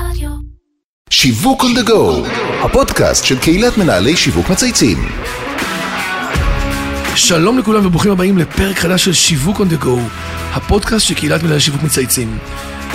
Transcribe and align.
רדיו. 0.00 0.30
שיווק 1.10 1.62
on 1.62 1.78
the 1.78 1.88
go, 1.88 2.28
הפודקאסט 2.64 3.24
של 3.24 3.38
קהילת 3.38 3.78
מנהלי 3.78 4.16
שיווק 4.16 4.50
מצייצים. 4.50 5.08
שלום 7.14 7.58
לכולם 7.58 7.86
וברוכים 7.86 8.12
הבאים 8.12 8.38
לפרק 8.38 8.78
חדש 8.78 9.04
של 9.04 9.12
שיווק 9.12 9.60
on 9.60 9.72
the 9.72 9.84
go, 9.84 9.98
הפודקאסט 10.52 11.06
של 11.06 11.14
קהילת 11.14 11.42
מנהלי 11.42 11.60
שיווק 11.60 11.82
מצייצים. 11.82 12.38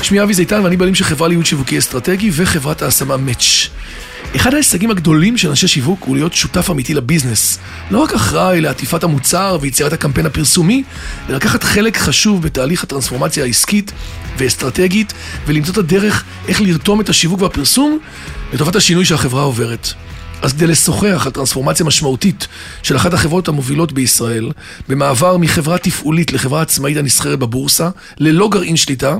שמי 0.02 0.24
אבי 0.24 0.34
זיתן 0.34 0.62
ואני 0.64 0.78
בעלים 0.78 0.96
של 0.96 1.04
חברה 1.04 1.28
לייעוד 1.28 1.46
שיווקי 1.46 1.78
אסטרטגי 1.78 2.30
וחברת 2.34 2.82
ההשמה 2.82 3.18
מאץ'. 3.18 3.70
אחד 4.36 4.54
ההישגים 4.54 4.92
הגדולים 4.92 5.38
של 5.38 5.50
אנשי 5.50 5.68
שיווק 5.68 6.04
הוא 6.04 6.16
להיות 6.16 6.34
שותף 6.34 6.70
אמיתי 6.72 6.94
לביזנס. 6.94 7.60
לא 7.92 8.00
רק 8.00 8.14
אחראי 8.14 8.62
לעטיפת 8.62 9.04
המוצר 9.04 9.58
ויצירת 9.62 9.94
הקמפיין 9.94 10.26
הפרסומי, 10.26 10.84
אלא 11.30 11.36
לקחת 11.36 11.64
חלק 11.64 11.98
חשוב 11.98 12.42
בתהליך 12.42 12.84
הטרנספורמציה 12.84 13.44
העסקית 13.44 13.92
ואסטרטגית, 14.38 15.14
ולמצוא 15.46 15.74
את 15.74 15.78
הדרך 15.78 16.24
איך 16.48 16.62
לרתום 16.62 17.02
את 17.02 17.10
השיווק 17.10 17.42
והפרסום 17.42 18.00
לטובת 18.54 18.76
השינוי 18.76 19.06
שהחברה 19.06 19.44
עוברת. 19.44 19.94
אז 20.42 20.54
כדי 20.54 20.68
לשוחח 20.68 21.24
על 21.26 21.32
טרנספורמציה 21.32 21.86
משמעותית 21.86 22.48
של 22.84 22.96
אחת 22.96 23.14
החברות 23.14 23.48
המובילות 23.48 23.92
בישראל, 23.92 24.52
במעבר 24.88 25.38
מחברה 25.38 25.78
תפעולית 25.78 26.34
לחברה 26.34 26.62
עצמאית 26.62 26.98
הנסחרת 26.98 27.40
בבורסה, 27.40 27.90
ללא 28.18 28.50
גרעין 28.50 28.78
שליטה, 28.78 29.16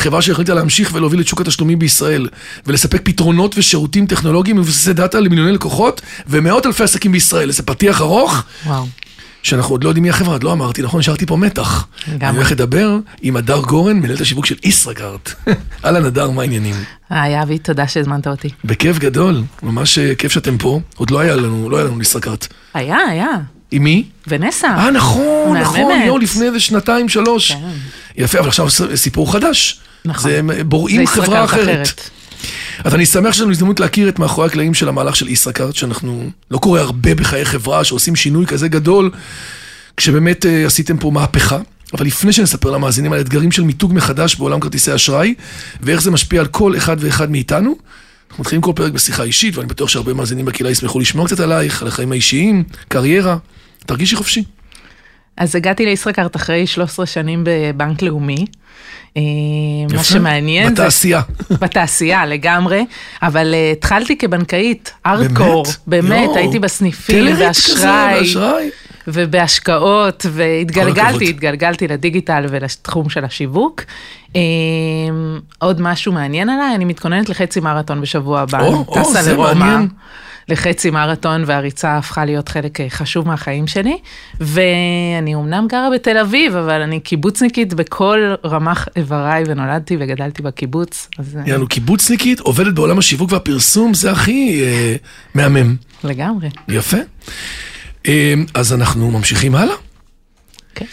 חברה 0.00 0.22
שהחליטה 0.22 0.54
להמשיך 0.54 0.90
ולהוביל 0.94 1.20
את 1.20 1.26
שוק 1.26 1.40
התשלומים 1.40 1.78
בישראל, 1.78 2.28
ולספק 2.66 3.00
פתרונות 3.04 3.58
ושירותים 3.58 4.06
טכנולוגיים 4.06 4.56
מבוססי 4.56 4.92
דאטה 4.92 5.20
למיליוני 5.20 5.52
לקוחות 5.52 6.00
ומאות 6.26 6.66
אלפי 6.66 6.84
עסקים 6.84 7.12
בישראל. 7.12 7.48
איזה 7.48 7.62
פתיח 7.62 8.00
ארוך. 8.00 8.42
וואו. 8.66 8.86
שאנחנו 9.46 9.74
עוד 9.74 9.84
לא 9.84 9.88
יודעים 9.88 10.02
מי 10.02 10.10
החברה, 10.10 10.32
עוד 10.32 10.42
לא 10.42 10.52
אמרתי, 10.52 10.82
נכון? 10.82 11.00
השארתי 11.00 11.26
פה 11.26 11.36
מתח. 11.36 11.86
אני 12.08 12.36
הולך 12.36 12.52
לדבר 12.52 12.98
עם 13.22 13.36
הדר 13.36 13.60
גורן, 13.60 13.96
מנהלת 13.96 14.20
השיווק 14.20 14.46
של 14.46 14.54
ישראכרט. 14.64 15.32
אהלן 15.84 16.04
הדר, 16.04 16.30
מה 16.30 16.42
העניינים? 16.42 16.74
היי 17.10 17.42
אבי, 17.42 17.58
תודה 17.58 17.88
שהזמנת 17.88 18.26
אותי. 18.26 18.48
בכיף 18.64 18.98
גדול, 18.98 19.42
ממש 19.62 19.98
אה, 19.98 20.14
כיף 20.14 20.32
שאתם 20.32 20.58
פה. 20.58 20.80
עוד 20.96 21.10
לא 21.10 21.18
היה 21.18 21.36
לנו, 21.36 21.70
לא 21.70 21.76
היה 21.76 21.86
לנו 21.86 22.02
ישראכרט. 22.02 22.46
היה, 22.74 22.96
היה. 22.96 23.28
עם 23.70 23.84
מי? 23.84 24.04
ונסה. 24.26 24.68
אה, 24.68 24.90
נכון. 24.90 25.56
נכון, 25.56 25.90
יואו, 26.06 26.18
לפני 26.18 26.46
איזה 26.46 26.60
שנתיים, 26.60 27.08
שלוש. 27.08 27.52
כן. 27.52 27.58
יפה, 28.16 28.38
אבל 28.38 28.48
עכשיו 28.48 28.66
סיפור 28.94 29.32
חדש. 29.32 29.80
נכון. 30.04 30.30
זה 30.30 30.38
הם 30.38 30.50
בוראים 30.66 31.06
חברה 31.06 31.44
אחרת. 31.44 32.10
אז 32.84 32.94
אני 32.94 33.06
שמח 33.06 33.32
שיש 33.32 33.40
לנו 33.40 33.50
הזדמנות 33.50 33.80
להכיר 33.80 34.08
את 34.08 34.18
מאחורי 34.18 34.46
הקלעים 34.46 34.74
של 34.74 34.88
המהלך 34.88 35.16
של 35.16 35.28
ישראכרט, 35.28 35.74
שאנחנו, 35.74 36.30
לא 36.50 36.58
קורה 36.58 36.80
הרבה 36.80 37.14
בחיי 37.14 37.44
חברה 37.44 37.84
שעושים 37.84 38.16
שינוי 38.16 38.46
כזה 38.46 38.68
גדול, 38.68 39.10
כשבאמת 39.96 40.46
אה, 40.46 40.66
עשיתם 40.66 40.98
פה 40.98 41.10
מהפכה. 41.10 41.58
אבל 41.94 42.06
לפני 42.06 42.32
שנספר 42.32 42.70
למאזינים 42.70 43.12
על 43.12 43.18
האתגרים 43.18 43.52
של 43.52 43.62
מיתוג 43.62 43.94
מחדש 43.94 44.34
בעולם 44.34 44.60
כרטיסי 44.60 44.94
אשראי, 44.94 45.34
ואיך 45.80 46.02
זה 46.02 46.10
משפיע 46.10 46.40
על 46.40 46.46
כל 46.46 46.76
אחד 46.76 46.96
ואחד 47.00 47.30
מאיתנו, 47.30 47.76
אנחנו 48.30 48.40
מתחילים 48.42 48.62
כל 48.62 48.72
פרק 48.74 48.92
בשיחה 48.92 49.22
אישית, 49.22 49.56
ואני 49.56 49.68
בטוח 49.68 49.88
שהרבה 49.88 50.14
מאזינים 50.14 50.44
בקהילה 50.44 50.70
ישמחו 50.70 51.00
לשמוע 51.00 51.26
קצת 51.26 51.40
עלייך, 51.40 51.82
על 51.82 51.88
החיים 51.88 52.12
האישיים, 52.12 52.64
קריירה. 52.88 53.36
תרגישי 53.86 54.16
חופשי. 54.16 54.44
אז 55.36 55.56
הגעתי 55.56 55.86
לישראכרט 55.86 56.36
אחרי 56.36 56.66
13 56.66 57.06
שנים 57.06 57.44
בבנק 57.44 58.02
לאומי. 58.02 58.46
אה, 59.16 59.22
מה 59.90 59.94
יפה. 59.94 60.04
שמעניין 60.04 60.68
זה... 60.68 60.82
בתעשייה. 60.82 61.20
בתעשייה 61.62 62.26
לגמרי, 62.26 62.86
אבל 63.22 63.54
אה, 63.54 63.72
התחלתי 63.72 64.18
כבנקאית, 64.18 64.92
ארדקור, 65.06 65.64
באמת? 65.86 66.04
באמת, 66.10 66.24
יואו. 66.24 66.36
הייתי 66.36 66.58
בסניפים, 66.58 67.36
באשראי. 67.36 68.70
ובהשקעות. 69.08 70.26
והתגלגלתי, 70.32 71.28
התגלגלתי 71.28 71.88
לדיגיטל 71.88 72.46
ולתחום 72.48 73.08
של 73.08 73.24
השיווק. 73.24 73.82
אה, 74.36 74.40
עוד 75.58 75.80
משהו 75.80 76.12
מעניין 76.12 76.48
עליי, 76.48 76.74
אני 76.74 76.84
מתכוננת 76.84 77.28
לחצי 77.28 77.60
מרתון 77.60 78.00
בשבוע 78.00 78.40
הבא, 78.40 78.68
טסה 78.94 79.32
לרומא. 79.32 79.78
לחצי 80.48 80.90
מרתון 80.90 81.42
והריצה 81.46 81.96
הפכה 81.96 82.24
להיות 82.24 82.48
חלק 82.48 82.80
אה, 82.80 82.90
חשוב 82.90 83.26
מהחיים 83.26 83.66
שלי 83.66 83.98
ואני 84.40 85.34
אמנם 85.34 85.66
גרה 85.68 85.88
בתל 85.94 86.18
אביב 86.18 86.56
אבל 86.56 86.82
אני 86.82 87.00
קיבוצניקית 87.00 87.74
בכל 87.74 88.34
רמ"ח 88.44 88.88
איבריי 88.96 89.44
ונולדתי 89.46 89.96
וגדלתי 90.00 90.42
בקיבוץ 90.42 91.08
אז 91.18 91.38
יענו 91.46 91.66
קיבוצניקית, 91.68 92.40
עובדת 92.40 92.74
בעולם 92.74 92.98
השיווק 92.98 93.32
והפרסום, 93.32 93.94
זה 93.94 94.10
הכי 94.10 94.62
אה, 94.64 94.96
מהמם. 95.34 95.76
לגמרי. 96.04 96.48
יפה. 96.68 96.96
אה, 98.06 98.34
אז 98.54 98.72
אנחנו 98.72 99.10
ממשיכים 99.10 99.54
הלאה. 99.54 99.74
כן. 100.74 100.86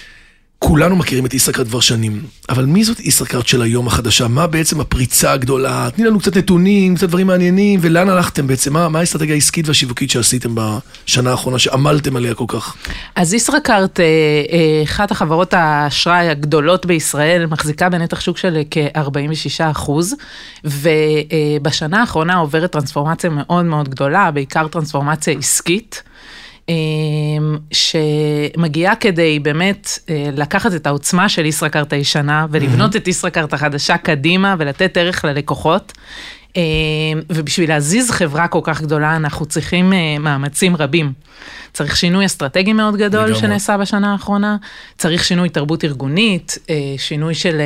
כולנו 0.65 0.95
מכירים 0.95 1.25
את 1.25 1.33
ישראכרט 1.33 1.67
כבר 1.67 1.79
שנים, 1.79 2.21
אבל 2.49 2.65
מי 2.65 2.83
זאת 2.83 2.99
ישראכרט 2.99 3.47
של 3.47 3.61
היום 3.61 3.87
החדשה? 3.87 4.27
מה 4.27 4.47
בעצם 4.47 4.81
הפריצה 4.81 5.31
הגדולה? 5.31 5.89
תני 5.95 6.05
לנו 6.05 6.19
קצת 6.19 6.37
נתונים, 6.37 6.95
קצת 6.95 7.07
דברים 7.07 7.27
מעניינים, 7.27 7.79
ולאן 7.83 8.09
הלכתם 8.09 8.47
בעצם? 8.47 8.73
מה, 8.73 8.89
מה 8.89 8.99
האסטרטגיה 8.99 9.35
העסקית 9.35 9.67
והשיווקית 9.67 10.09
שעשיתם 10.09 10.55
בשנה 10.55 11.31
האחרונה, 11.31 11.59
שעמלתם 11.59 12.15
עליה 12.15 12.33
כל 12.33 12.45
כך? 12.47 12.75
אז 13.15 13.33
ישראכרט, 13.33 13.99
אה, 13.99 14.05
אה, 14.05 14.83
אחת 14.83 15.11
החברות 15.11 15.53
האשראי 15.53 16.29
הגדולות 16.29 16.85
בישראל, 16.85 17.45
מחזיקה 17.45 17.89
בנתח 17.89 18.19
שוק 18.19 18.37
של 18.37 18.61
כ-46 18.71 19.63
אחוז, 19.71 20.15
ובשנה 20.63 21.99
האחרונה 21.99 22.35
עוברת 22.35 22.71
טרנספורמציה 22.71 23.29
מאוד 23.29 23.65
מאוד 23.65 23.89
גדולה, 23.89 24.31
בעיקר 24.31 24.67
טרנספורמציה 24.67 25.33
עסקית. 25.37 26.03
אה, 26.69 26.75
שמגיעה 27.71 28.95
כדי 28.95 29.39
באמת 29.39 29.99
אה, 30.09 30.29
לקחת 30.33 30.73
את 30.73 30.87
העוצמה 30.87 31.29
של 31.29 31.45
ישראכרט 31.45 31.93
הישנה 31.93 32.45
ולבנות 32.51 32.95
את 32.95 33.07
ישראכרט 33.07 33.53
החדשה 33.53 33.97
קדימה 33.97 34.55
ולתת 34.59 34.97
ערך 34.97 35.25
ללקוחות. 35.25 35.93
אה, 36.57 36.61
ובשביל 37.29 37.69
להזיז 37.69 38.11
חברה 38.11 38.47
כל 38.47 38.59
כך 38.63 38.81
גדולה 38.81 39.15
אנחנו 39.15 39.45
צריכים 39.45 39.93
אה, 39.93 39.97
מאמצים 40.19 40.75
רבים. 40.75 41.13
צריך 41.73 41.95
שינוי 41.97 42.25
אסטרטגי 42.25 42.73
מאוד 42.73 42.95
גדול 42.97 43.23
לגמרי. 43.23 43.39
שנעשה 43.39 43.77
בשנה 43.77 44.11
האחרונה, 44.11 44.57
צריך 44.97 45.23
שינוי 45.23 45.49
תרבות 45.49 45.83
ארגונית, 45.83 46.57
אה, 46.69 46.75
שינוי 46.97 47.35
של 47.35 47.61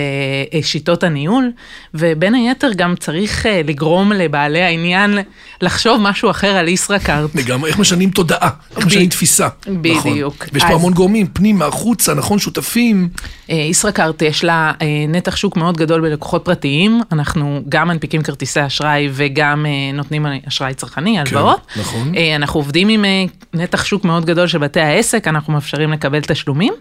אה, 0.54 0.62
שיטות 0.62 1.04
הניהול, 1.04 1.52
ובין 1.94 2.36
היתר 2.36 2.70
גם 2.76 2.96
צריך 3.00 3.46
לגרום 3.64 4.12
לבעלי 4.12 4.62
העניין 4.64 5.20
לחשוב 5.62 6.02
משהו 6.02 6.30
אחר 6.30 6.48
על 6.48 6.68
ישראכרט. 6.68 7.36
לגמרי, 7.36 7.70
איך 7.70 7.80
משנים 7.80 8.10
תודעה, 8.10 8.50
איך 8.78 8.86
משנים 8.86 9.10
תפיסה. 9.10 9.48
בדיוק. 9.68 10.36
נכון. 10.36 10.48
ויש 10.54 10.64
פה 10.64 10.70
אז- 10.70 10.76
המון 10.76 10.94
גורמים, 10.94 11.28
פנימה, 11.34 11.66
החוצה, 11.66 12.14
נכון, 12.14 12.40
שותפים. 12.40 13.10
ישראכרט 13.50 14.22
יש 14.22 14.44
לה 14.44 14.72
נתח 15.10 15.36
שוק 15.36 15.58
מאוד 15.58 15.78
גדול 15.78 16.02
בלקוחות 16.02 16.46
פרטיים, 16.46 17.02
אנחנו 17.12 17.62
גם 17.70 17.88
מנפיקים 17.88 18.22
כרטיסי 18.24 18.66
אשראי 18.66 18.77
וגם 19.12 19.66
אה, 19.66 19.72
נותנים 19.94 20.26
אשראי 20.48 20.74
צרכני, 20.74 21.20
הלוואות. 21.20 21.68
נכון. 21.80 22.12
אה, 22.16 22.36
אנחנו 22.36 22.60
עובדים 22.60 22.90
עם 22.90 23.06
אה, 23.06 23.24
נתח 23.54 23.86
שוק 23.86 24.06
מאוד 24.06 24.26
גדול 24.26 24.48
של 24.48 24.58
בתי 24.58 24.80
העסק, 24.80 25.28
אנחנו 25.28 25.54
מאפשרים 25.54 25.92
לקבל 25.92 26.22
תשלומים. 26.22 26.74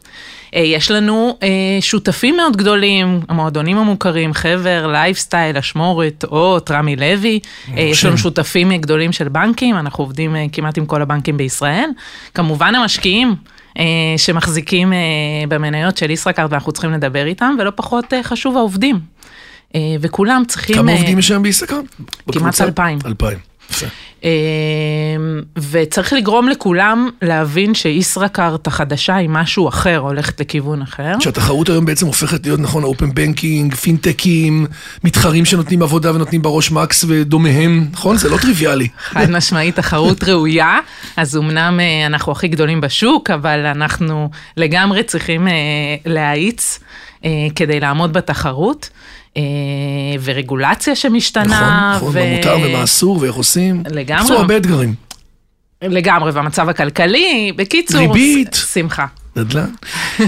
יש 0.53 0.91
לנו 0.91 1.39
שותפים 1.81 2.37
מאוד 2.37 2.57
גדולים, 2.57 3.21
המועדונים 3.29 3.79
המוכרים, 3.79 4.35
חבר, 4.35 4.87
לייפסטייל, 4.87 5.57
אשמורת, 5.57 6.25
אות, 6.25 6.71
רמי 6.71 6.97
לוי. 6.97 7.41
יש 7.77 8.05
לנו 8.05 8.19
שותפים 8.19 8.77
גדולים 8.77 9.13
של 9.13 9.29
בנקים, 9.29 9.77
אנחנו 9.77 10.05
עובדים 10.05 10.37
כמעט 10.53 10.79
עם 10.79 10.87
כל 10.87 11.03
הבנקים 11.03 11.37
בישראל. 11.37 11.91
כמובן 12.35 12.75
המשקיעים. 12.75 13.35
שמחזיקים 14.17 14.93
במניות 15.49 15.97
של 15.97 16.11
ישראכרט 16.11 16.51
ואנחנו 16.51 16.73
צריכים 16.73 16.93
לדבר 16.93 17.27
איתם, 17.27 17.55
ולא 17.59 17.73
פחות 17.77 18.13
חשוב 18.23 18.57
העובדים. 18.57 19.01
אה, 19.77 19.97
וכולם 20.01 20.43
צריכים... 20.49 20.77
כמה 20.77 20.93
אה, 20.93 20.97
עובדים 20.97 21.19
יש 21.19 21.31
היום 21.31 21.43
בישראכרט? 21.43 21.85
בקבוצה? 22.27 22.65
אלפיים. 22.65 22.99
אלפיים. 23.07 23.39
אה, 24.25 24.31
וצריך 25.71 26.13
לגרום 26.13 26.49
לכולם 26.49 27.09
להבין 27.23 27.75
שישראכרט 27.75 28.67
החדשה 28.67 29.17
היא 29.17 29.29
משהו 29.29 29.69
אחר, 29.69 29.97
הולכת 29.97 30.41
לכיוון 30.41 30.83
אחר. 30.83 31.15
שהתחרות 31.21 31.69
היום 31.69 31.85
בעצם 31.85 32.07
הופכת 32.07 32.47
להיות, 32.47 32.61
נכון, 32.61 32.83
אופן 32.83 33.15
בנקינג, 33.15 33.75
פינטקים, 33.75 34.67
מתחרים 35.05 35.45
שנותנים 35.45 35.83
עבודה 35.83 36.15
ונותנים 36.15 36.43
בראש 36.43 36.71
מקס 36.71 37.05
ודומיהם, 37.09 37.89
נכון? 37.93 38.17
זה 38.17 38.29
לא 38.29 38.37
טריוויאלי. 38.37 38.89
חד 39.11 39.31
משמעית 39.31 39.77
תחרות 39.77 40.25
ראויה, 40.25 40.79
אז 41.17 41.37
אמנם 41.37 41.81
אנחנו 42.07 42.33
הכי 42.33 42.49
גדולים 42.49 42.81
בשוק, 42.81 43.31
אבל 43.31 43.67
אנחנו 43.67 44.31
לגמרי 44.57 45.03
צריכים 45.03 45.49
להאיץ 46.07 46.79
כדי 47.55 47.81
לעמוד 47.81 48.13
בתחרות. 48.13 48.91
אה, 49.37 49.43
ורגולציה 50.25 50.95
שמשתנה. 50.95 51.45
נכון, 51.97 52.09
נכון, 52.09 52.23
ו- 52.23 52.31
מה 52.31 52.37
מותר 52.37 52.57
ומה 52.63 52.85
אסור 52.85 53.19
ואיך 53.21 53.35
עושים. 53.35 53.83
לגמרי. 53.91 54.23
בקיצור, 54.23 54.41
הרבה 54.41 54.57
אתגרים. 54.57 54.95
לגמרי, 55.83 56.31
והמצב 56.31 56.69
הכלכלי, 56.69 57.53
בקיצור, 57.57 58.01
ריבית. 58.01 58.55
שמחה. 58.73 59.07
נדל"ן. 59.37 59.71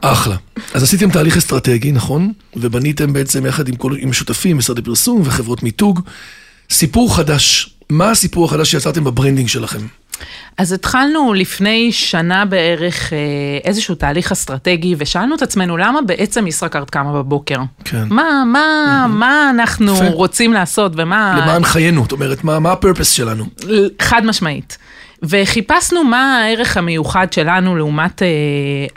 אחלה. 0.00 0.36
אז 0.74 0.82
עשיתם 0.82 1.10
תהליך 1.10 1.36
אסטרטגי, 1.36 1.92
נכון? 1.92 2.32
ובניתם 2.56 3.12
בעצם 3.12 3.46
יחד 3.46 3.68
עם, 3.68 3.76
כל, 3.76 3.96
עם 3.98 4.12
שותפים, 4.12 4.58
משרדי 4.58 4.82
פרסום 4.82 5.22
וחברות 5.24 5.62
מיתוג, 5.62 6.00
סיפור 6.70 7.16
חדש. 7.16 7.74
מה 7.90 8.10
הסיפור 8.10 8.44
החדש 8.44 8.70
שיצרתם 8.70 9.04
ב 9.04 9.09
branding 9.09 9.48
שלכם? 9.48 9.80
אז 10.58 10.72
התחלנו 10.72 11.34
לפני 11.34 11.92
שנה 11.92 12.44
בערך 12.44 13.12
אה, 13.12 13.18
איזשהו 13.64 13.94
תהליך 13.94 14.32
אסטרטגי, 14.32 14.94
ושאלנו 14.98 15.34
את 15.34 15.42
עצמנו 15.42 15.76
למה 15.76 16.02
בעצם 16.02 16.46
ישראכרט 16.46 16.90
קמה 16.90 17.12
בבוקר. 17.12 17.58
כן. 17.84 18.04
מה, 18.10 18.42
מה, 18.46 19.06
מה 19.08 19.50
אנחנו 19.50 19.94
יפה. 19.94 20.08
רוצים 20.08 20.52
לעשות 20.52 20.92
ומה... 20.96 21.40
למען 21.42 21.64
חיינו, 21.64 22.02
זאת 22.02 22.12
אומרת, 22.12 22.44
מה 22.44 22.58
מה 22.58 22.72
ה 22.72 22.77
purpose 22.77 23.10
שלנו? 23.10 23.44
חד 24.02 24.26
משמעית. 24.26 24.78
וחיפשנו 25.22 26.04
מה 26.04 26.38
הערך 26.38 26.76
המיוחד 26.76 27.32
שלנו 27.32 27.76
לעומת 27.76 28.22
אה, 28.22 28.28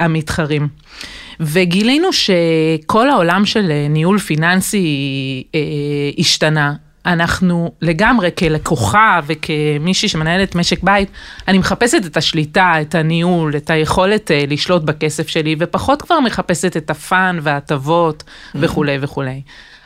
המתחרים. 0.06 0.68
וגילינו 1.40 2.08
שכל 2.14 3.10
העולם 3.10 3.46
של 3.46 3.72
אה, 3.72 3.88
ניהול 3.90 4.20
פיננסי 4.20 5.44
אה, 5.56 5.60
השתנה. 6.20 6.74
אנחנו 7.06 7.72
לגמרי 7.82 8.30
כלקוחה 8.38 9.20
וכמישהי 9.26 10.10
שמנהלת 10.10 10.56
משק 10.56 10.84
בית, 10.84 11.10
אני 11.48 11.58
מחפשת 11.58 12.06
את 12.06 12.18
השליטה, 12.18 12.74
את 12.82 12.96
הניהול, 12.96 13.56
את 13.56 13.70
היכולת 13.70 14.32
אה, 14.32 14.44
לשלוט 14.48 14.84
בכסף 14.84 15.28
שלי, 15.28 15.56
ופחות 15.60 16.02
כבר 16.02 16.20
מחפשת 16.20 16.78
את 16.78 16.90
הפאן 16.90 17.40
וההטבות 17.42 18.24
וכולי 18.56 18.98
וכולי. 19.02 19.42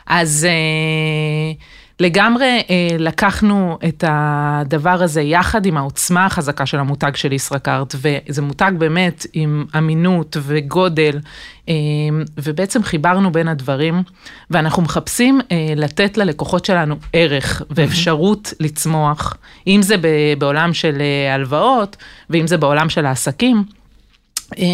אז 0.06 0.46
אה, 0.48 1.52
לגמרי 2.00 2.62
אה, 2.70 2.96
לקחנו 2.98 3.78
את 3.88 4.04
הדבר 4.06 5.02
הזה 5.02 5.22
יחד 5.22 5.66
עם 5.66 5.76
העוצמה 5.76 6.26
החזקה 6.26 6.66
של 6.66 6.78
המותג 6.78 7.16
של 7.16 7.32
ישראכרט, 7.32 7.94
וזה 7.94 8.42
מותג 8.42 8.72
באמת 8.78 9.26
עם 9.32 9.64
אמינות 9.78 10.36
וגודל, 10.42 11.18
אה, 11.68 11.74
ובעצם 12.36 12.82
חיברנו 12.82 13.32
בין 13.32 13.48
הדברים, 13.48 14.02
ואנחנו 14.50 14.82
מחפשים 14.82 15.40
אה, 15.52 15.72
לתת 15.76 16.16
ללקוחות 16.16 16.64
שלנו 16.64 16.96
ערך 17.12 17.62
ואפשרות 17.70 18.52
לצמוח, 18.60 19.36
אם 19.66 19.82
זה 19.82 19.96
בעולם 20.38 20.74
של 20.74 20.96
אה, 21.00 21.34
הלוואות, 21.34 21.96
ואם 22.30 22.46
זה 22.46 22.56
בעולם 22.56 22.88
של 22.88 23.06
העסקים. 23.06 23.64
אה, 24.58 24.64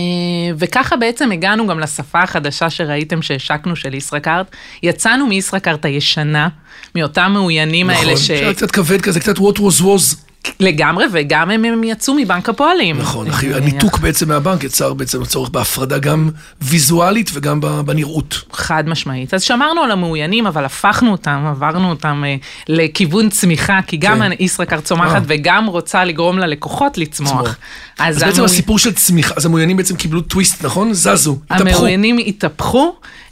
וככה 0.58 0.96
בעצם 0.96 1.32
הגענו 1.32 1.66
גם 1.66 1.80
לשפה 1.80 2.22
החדשה 2.22 2.70
שראיתם 2.70 3.22
שהשקנו 3.22 3.76
של 3.76 3.94
ישראכרט. 3.94 4.46
יצאנו 4.82 5.26
מישראכרט 5.26 5.84
הישנה, 5.84 6.48
מאותם 6.94 7.30
מאוינים 7.32 7.90
האלה 7.90 8.02
נכון, 8.02 8.16
ש... 8.16 8.26
שהיה 8.26 8.54
קצת 8.54 8.70
כבד 8.70 9.00
כזה, 9.00 9.20
קצת 9.20 9.38
what 9.38 9.56
was 9.58 9.82
was. 9.82 10.31
לגמרי, 10.60 11.04
וגם 11.12 11.50
הם, 11.50 11.64
הם 11.64 11.84
יצאו 11.84 12.14
מבנק 12.14 12.48
הפועלים. 12.48 12.98
נכון, 12.98 13.26
אה, 13.26 13.32
אחי, 13.32 13.54
הניתוק 13.54 13.98
בעצם 13.98 14.28
מהבנק 14.28 14.64
יצר 14.64 14.94
בעצם 14.94 15.22
הצורך 15.22 15.48
בהפרדה 15.50 15.98
גם 15.98 16.30
ויזואלית 16.62 17.30
וגם 17.34 17.60
בנראות. 17.84 18.42
חד 18.52 18.84
משמעית. 18.88 19.34
אז 19.34 19.42
שמרנו 19.42 19.80
על 19.80 19.90
המאוינים, 19.90 20.46
אבל 20.46 20.64
הפכנו 20.64 21.12
אותם, 21.12 21.44
עברנו 21.50 21.90
אותם 21.90 22.22
אה, 22.26 22.36
לכיוון 22.68 23.28
צמיחה, 23.30 23.78
כי 23.86 23.96
גם 23.96 24.18
כן. 24.18 24.30
ישראכרט 24.40 24.84
צומחת 24.84 25.14
אה. 25.16 25.20
וגם 25.26 25.66
רוצה 25.66 26.04
לגרום 26.04 26.38
ללקוחות 26.38 26.98
לצמוח. 26.98 27.30
צמוח. 27.32 27.56
אז 27.98 28.16
בעצם 28.18 28.28
המאוי- 28.28 28.44
הסיפור 28.44 28.78
של 28.78 28.92
צמיחה, 28.92 29.34
אז 29.36 29.46
המעוניינים 29.46 29.76
בעצם 29.76 29.96
קיבלו 29.96 30.20
טוויסט, 30.20 30.64
נכון? 30.64 30.92
זזו, 30.92 31.38
התהפכו. 31.50 31.68
המאוינים 31.68 32.18
התהפכו, 32.26 32.94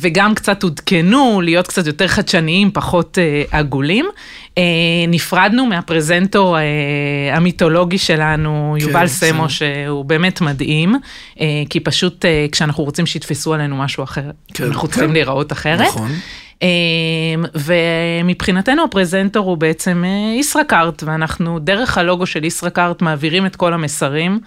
וגם 0.00 0.34
קצת 0.34 0.62
עודכנו, 0.62 1.40
להיות 1.40 1.66
קצת 1.66 1.86
יותר 1.86 2.08
חדשניים, 2.08 2.70
פחות 2.70 3.18
אה, 3.18 3.42
עגולים. 3.50 4.06
אה, 4.58 4.62
נפרדנו 5.08 5.66
מהפרזנטור 5.66 6.58
אה, 6.58 6.62
המיתולוגי 7.32 7.98
שלנו, 7.98 8.76
כן, 8.80 8.86
יובל. 8.86 9.06
סמו, 9.06 9.50
שהוא 9.50 10.04
באמת 10.04 10.40
מדהים, 10.40 10.94
אה, 11.40 11.46
כי 11.70 11.80
פשוט 11.80 12.24
אה, 12.24 12.46
כשאנחנו 12.52 12.84
רוצים 12.84 13.06
שיתפסו 13.06 13.54
עלינו 13.54 13.76
משהו 13.76 14.04
אחר, 14.04 14.30
כן, 14.54 14.64
אנחנו 14.64 14.88
כן. 14.88 14.94
צריכים 14.94 15.12
להיראות 15.12 15.52
אחרת. 15.52 15.88
נכון. 15.88 16.10
אה, 16.62 16.68
ומבחינתנו 18.24 18.84
הפרזנטור 18.84 19.46
הוא 19.46 19.56
בעצם 19.56 20.04
אה, 20.06 20.38
ישראכרט, 20.40 21.02
ואנחנו 21.02 21.58
דרך 21.58 21.98
הלוגו 21.98 22.26
של 22.26 22.44
ישראכרט 22.44 23.02
מעבירים 23.02 23.46
את 23.46 23.56
כל 23.56 23.72
המסרים. 23.72 24.40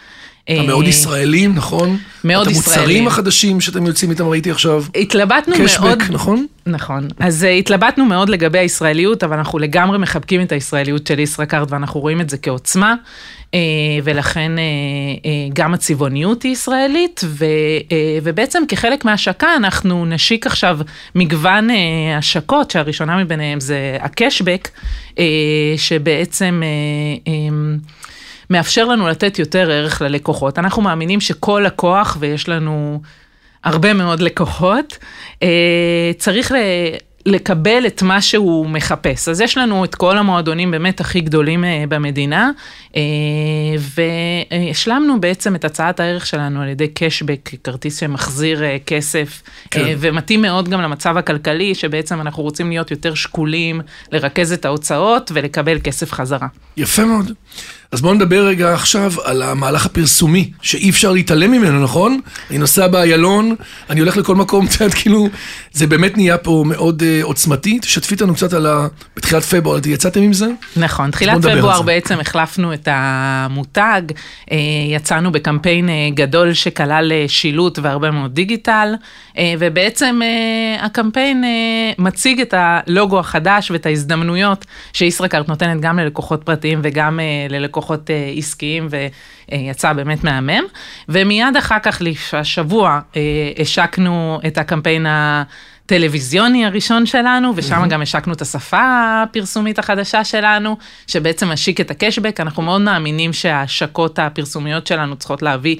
אה, 0.49 0.59
המאוד 0.59 0.87
ישראלים, 0.87 1.55
נכון? 1.55 1.97
מאוד 2.23 2.47
את 2.47 2.53
המוצרים 2.53 2.75
ישראלים. 2.75 3.07
החדשים 3.07 3.61
שאתם 3.61 3.85
יוצאים 3.85 4.11
איתם, 4.11 4.27
ראיתי 4.27 4.51
עכשיו. 4.51 4.83
התלבטנו 4.95 5.55
מאוד, 5.55 5.67
קשבק, 5.67 6.09
נכון? 6.09 6.45
נכון, 6.65 7.07
אז 7.19 7.43
uh, 7.43 7.47
התלבטנו 7.47 8.05
מאוד 8.05 8.29
לגבי 8.29 8.59
הישראליות, 8.59 9.23
אבל 9.23 9.37
אנחנו 9.37 9.59
לגמרי 9.59 9.97
מחבקים 9.97 10.41
את 10.41 10.51
הישראליות 10.51 11.07
של 11.07 11.19
ישראכרט 11.19 11.71
ואנחנו 11.71 11.99
רואים 11.99 12.21
את 12.21 12.29
זה 12.29 12.37
כעוצמה, 12.37 12.95
uh, 13.47 13.55
ולכן 14.03 14.51
uh, 14.55 14.59
uh, 14.59 15.53
גם 15.53 15.73
הצבעוניות 15.73 16.43
היא 16.43 16.51
ישראלית, 16.51 17.21
ו, 17.25 17.45
uh, 17.79 17.91
ובעצם 18.23 18.63
כחלק 18.67 19.05
מההשקה 19.05 19.55
אנחנו 19.55 20.05
נשיק 20.05 20.45
עכשיו 20.45 20.79
מגוון 21.15 21.69
uh, 21.69 21.73
השקות, 22.17 22.71
שהראשונה 22.71 23.17
מביניהם 23.17 23.59
זה 23.59 23.97
הקשבק, 24.01 24.69
uh, 25.15 25.19
שבעצם... 25.77 26.61
מאפשר 28.49 28.85
לנו 28.85 29.07
לתת 29.07 29.39
יותר 29.39 29.71
ערך 29.71 30.01
ללקוחות. 30.01 30.59
אנחנו 30.59 30.81
מאמינים 30.81 31.21
שכל 31.21 31.63
לקוח, 31.65 32.17
ויש 32.19 32.49
לנו 32.49 33.01
הרבה 33.63 33.93
מאוד 33.93 34.19
לקוחות, 34.21 34.97
אה, 35.43 36.11
צריך 36.17 36.51
ל... 36.51 36.55
לקבל 37.25 37.87
את 37.87 38.01
מה 38.01 38.21
שהוא 38.21 38.69
מחפש. 38.69 39.27
אז 39.27 39.41
יש 39.41 39.57
לנו 39.57 39.85
את 39.85 39.95
כל 39.95 40.17
המועדונים 40.17 40.71
באמת 40.71 41.01
הכי 41.01 41.21
גדולים 41.21 41.63
אה, 41.63 41.83
במדינה, 41.89 42.51
אה, 42.95 43.01
והשלמנו 43.79 45.21
בעצם 45.21 45.55
את 45.55 45.65
הצעת 45.65 45.99
הערך 45.99 46.25
שלנו 46.25 46.61
על 46.61 46.67
ידי 46.67 46.87
קשבק, 46.87 47.49
כרטיס 47.63 47.99
שמחזיר 47.99 48.63
כסף, 48.85 49.41
כן. 49.71 49.95
ומתאים 49.99 50.41
מאוד 50.41 50.69
גם 50.69 50.81
למצב 50.81 51.17
הכלכלי, 51.17 51.75
שבעצם 51.75 52.21
אנחנו 52.21 52.43
רוצים 52.43 52.69
להיות 52.69 52.91
יותר 52.91 53.13
שקולים, 53.13 53.81
לרכז 54.11 54.53
את 54.53 54.65
ההוצאות 54.65 55.31
ולקבל 55.33 55.79
כסף 55.83 56.11
חזרה. 56.11 56.47
יפה 56.77 57.05
מאוד. 57.05 57.31
אז 57.91 58.01
בואו 58.01 58.13
נדבר 58.13 58.45
רגע 58.45 58.73
עכשיו 58.73 59.13
על 59.23 59.41
המהלך 59.41 59.85
הפרסומי, 59.85 60.51
שאי 60.61 60.89
אפשר 60.89 61.11
להתעלם 61.11 61.51
ממנו, 61.51 61.83
נכון? 61.83 62.19
אני 62.49 62.57
נוסע 62.57 62.87
באיילון, 62.87 63.55
אני 63.89 63.99
הולך 63.99 64.17
לכל 64.17 64.35
מקום, 64.35 64.65
את 64.67 64.81
יודעת, 64.81 64.93
כאילו, 64.93 65.27
זה 65.71 65.87
באמת 65.87 66.17
נהיה 66.17 66.37
פה 66.37 66.63
מאוד 66.67 67.01
uh, 67.01 67.23
עוצמתי. 67.23 67.79
תשתפי 67.79 68.13
אותנו 68.13 68.35
קצת 68.35 68.53
על 68.53 68.65
ה... 68.65 68.87
בתחילת 69.15 69.43
פברואר, 69.43 69.79
יצאתם 69.85 70.21
עם 70.21 70.33
זה? 70.33 70.47
נכון, 70.77 71.11
תחילת 71.11 71.45
פברואר. 71.45 71.81
בעצם 71.81 72.19
החלפנו 72.19 72.73
את 72.73 72.87
המותג, 72.91 74.01
אה, 74.51 74.57
יצאנו 74.89 75.31
בקמפיין 75.31 75.89
אה, 75.89 75.93
גדול 76.13 76.53
שכלל 76.53 77.11
שילוט 77.27 77.79
והרבה 77.79 78.11
מאוד 78.11 78.33
דיגיטל, 78.33 78.93
ובעצם 79.59 80.19
הקמפיין 80.79 81.43
מציג 81.97 82.41
את 82.41 82.53
הלוגו 82.57 83.19
החדש 83.19 83.71
ואת 83.71 83.85
ההזדמנויות 83.85 84.65
שישראכרט 84.93 85.47
נותנת 85.47 85.81
גם 85.81 85.99
ללקוחות 85.99 86.43
פרטיים 86.43 86.79
וגם 86.83 87.19
ללקוחות 87.49 87.78
אה, 88.09 88.33
עסקיים, 88.37 88.87
ויצא 89.51 89.93
באמת 89.93 90.23
מהמם. 90.23 90.63
ומיד 91.09 91.57
אחר 91.57 91.79
כך, 91.83 92.01
השבוע, 92.33 92.99
אה, 93.15 93.21
השקנו 93.61 94.39
את 94.47 94.57
הקמפיין 94.57 95.05
ה... 95.05 95.43
טלוויזיוני 95.89 96.65
הראשון 96.65 97.05
שלנו, 97.05 97.53
ושם 97.55 97.87
גם 97.89 98.01
השקנו 98.01 98.33
את 98.33 98.41
השפה 98.41 99.23
הפרסומית 99.23 99.79
החדשה 99.79 100.23
שלנו, 100.23 100.77
שבעצם 101.07 101.49
משיק 101.49 101.81
את 101.81 101.91
הקשבק. 101.91 102.39
אנחנו 102.39 102.63
מאוד 102.63 102.81
מאמינים 102.81 103.33
שההשקות 103.33 104.19
הפרסומיות 104.19 104.87
שלנו 104.87 105.15
צריכות 105.15 105.41
להביא 105.41 105.75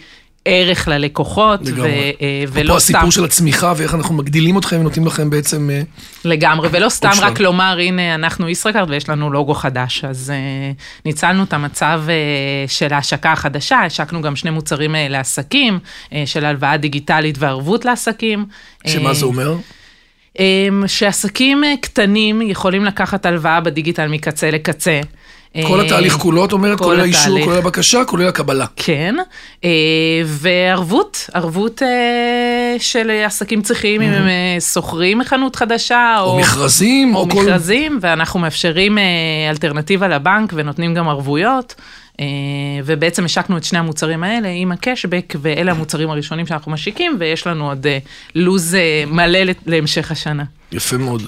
ערך 0.46 0.88
ללקוחות, 0.88 1.60
ו-. 1.76 1.86
אה, 1.86 2.44
ולא 2.48 2.80
סתם, 2.80 2.96
הסיפור 2.96 3.12
של 3.12 3.24
הצמיחה 3.24 3.74
ואיך 3.78 3.94
אנחנו 3.94 4.16
מגדילים 4.16 4.58
אתכם 4.58 4.80
ונותנים 4.80 5.08
לכם 5.08 5.30
בעצם... 5.30 5.70
אה, 5.70 5.82
לגמרי, 6.26 6.70
ולא 6.72 6.90
סתם. 6.90 7.12
רק 7.22 7.40
לומר, 7.40 7.78
הנה, 7.80 8.16
אנחנו 8.16 8.50
ישראכרט 8.50 8.90
ויש 8.90 9.10
לנו 9.10 9.32
לוגו 9.32 9.54
חדש. 9.54 10.06
אז 10.06 10.34
uh, 10.36 11.06
ניצלנו 11.06 11.44
את 11.44 11.54
המצב 11.54 12.02
uh, 12.06 12.72
של 12.72 12.94
ההשקה 12.94 13.32
החדשה, 13.32 13.80
השקנו 13.80 14.22
גם 14.22 14.36
שני 14.36 14.52
מוצרים 14.52 14.96
uh, 14.96 14.98
לעסקים, 15.10 15.80
uh, 16.10 16.14
של 16.26 16.46
הלוואה 16.46 16.78
דיגיטלית 16.78 17.36
וערבות 17.40 17.86
לעסקים. 17.86 18.46
שמה 18.88 19.10
אה, 19.10 19.14
זה 19.14 19.26
אומר? 19.26 19.56
אמ, 20.40 20.84
שעסקים 20.88 21.64
אה, 21.64 21.74
קטנים 21.82 22.42
יכולים 22.42 22.86
לקחת 22.86 23.26
הלוואה 23.26 23.62
בדיגיטל 23.62 24.08
מקצה 24.08 24.52
לקצה. 24.52 25.02
כל 25.68 25.80
אה, 25.80 25.86
התהליך 25.86 26.14
כולו, 26.14 26.46
את 26.46 26.52
אומרת, 26.52 26.78
כל 26.78 26.84
כולל 26.84 27.00
האישור. 27.00 27.44
כולל 27.44 27.58
הבקשה, 27.58 28.06
כולל 28.06 28.28
הקבלה. 28.28 28.66
כן, 28.76 29.16
אה, 29.64 29.70
וערבות, 30.26 31.30
ערבות 31.34 31.84
אה, 31.84 32.76
של 32.80 33.12
עסקים 33.26 33.62
צריכים 33.62 34.02
אם 34.02 34.14
הם 34.14 34.60
שוכרים 34.60 35.24
חנות 35.24 35.56
חדשה, 35.56 36.16
או 36.20 36.32
או, 36.32 36.40
מכרזים, 36.40 37.16
או 37.16 37.20
או 37.20 37.30
כל... 37.30 37.44
מכרזים, 37.44 38.00
ואנחנו 38.02 38.40
מאפשרים 38.40 38.98
אלטרנטיבה 39.50 40.08
לבנק 40.08 40.54
ונותנים 40.56 40.94
גם 40.94 41.10
ערבויות. 41.10 41.76
ובעצם 42.86 43.26
השקנו 43.26 43.58
את 43.58 43.64
שני 43.64 43.80
המוצרים 43.80 44.24
האלה 44.24 44.48
עם 44.48 44.72
הקשבק, 44.72 45.34
ואלה 45.42 45.72
המוצרים 45.72 46.10
הראשונים 46.10 46.48
שאנחנו 46.48 46.72
משיקים, 46.72 47.16
ויש 47.20 47.48
לנו 47.48 47.70
עוד 47.70 47.88
לו"ז 48.36 48.78
מלא 49.08 49.40
להמשך 49.66 50.12
השנה. 50.12 50.44
יפה 50.72 50.98
מאוד. 50.98 51.22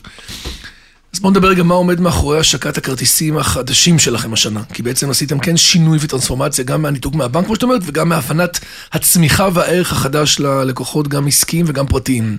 בואו 1.22 1.32
נדבר 1.32 1.48
רגע 1.48 1.64
מה 1.64 1.74
עומד 1.74 2.00
מאחורי 2.00 2.40
השקת 2.40 2.78
הכרטיסים 2.78 3.38
החדשים 3.38 4.00
שלכם 4.00 4.34
השנה. 4.34 4.64
כי 4.74 4.84
בעצם 4.84 5.10
עשיתם 5.10 5.40
כן 5.40 5.58
שינוי 5.58 5.98
וטרנספורמציה, 6.02 6.64
גם 6.64 6.82
מהניתוק 6.82 7.16
מהבנק, 7.16 7.46
כמו 7.46 7.56
שאת 7.56 7.64
אומרת, 7.64 7.82
וגם 7.86 8.10
מהבנת 8.10 8.60
הצמיחה 8.92 9.50
והערך 9.54 9.92
החדש 9.92 10.40
ללקוחות, 10.40 11.08
גם 11.08 11.28
עסקיים 11.28 11.66
וגם 11.68 11.88
פרטיים. 11.88 12.38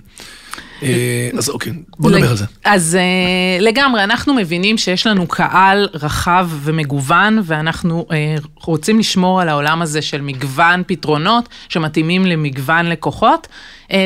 אה, 0.83 1.29
אז 1.37 1.49
אוקיי, 1.49 1.73
בוא 1.99 2.11
נדבר 2.11 2.29
על 2.29 2.37
זה. 2.37 2.45
אז 2.63 2.95
אה, 2.95 3.65
לגמרי, 3.65 4.03
אנחנו 4.03 4.33
מבינים 4.33 4.77
שיש 4.77 5.07
לנו 5.07 5.27
קהל 5.27 5.87
רחב 5.93 6.49
ומגוון, 6.51 7.41
ואנחנו 7.43 8.05
אה, 8.11 8.35
רוצים 8.55 8.99
לשמור 8.99 9.41
על 9.41 9.49
העולם 9.49 9.81
הזה 9.81 10.01
של 10.01 10.21
מגוון 10.21 10.83
פתרונות 10.87 11.49
שמתאימים 11.69 12.25
למגוון 12.25 12.85
לקוחות. 12.85 13.47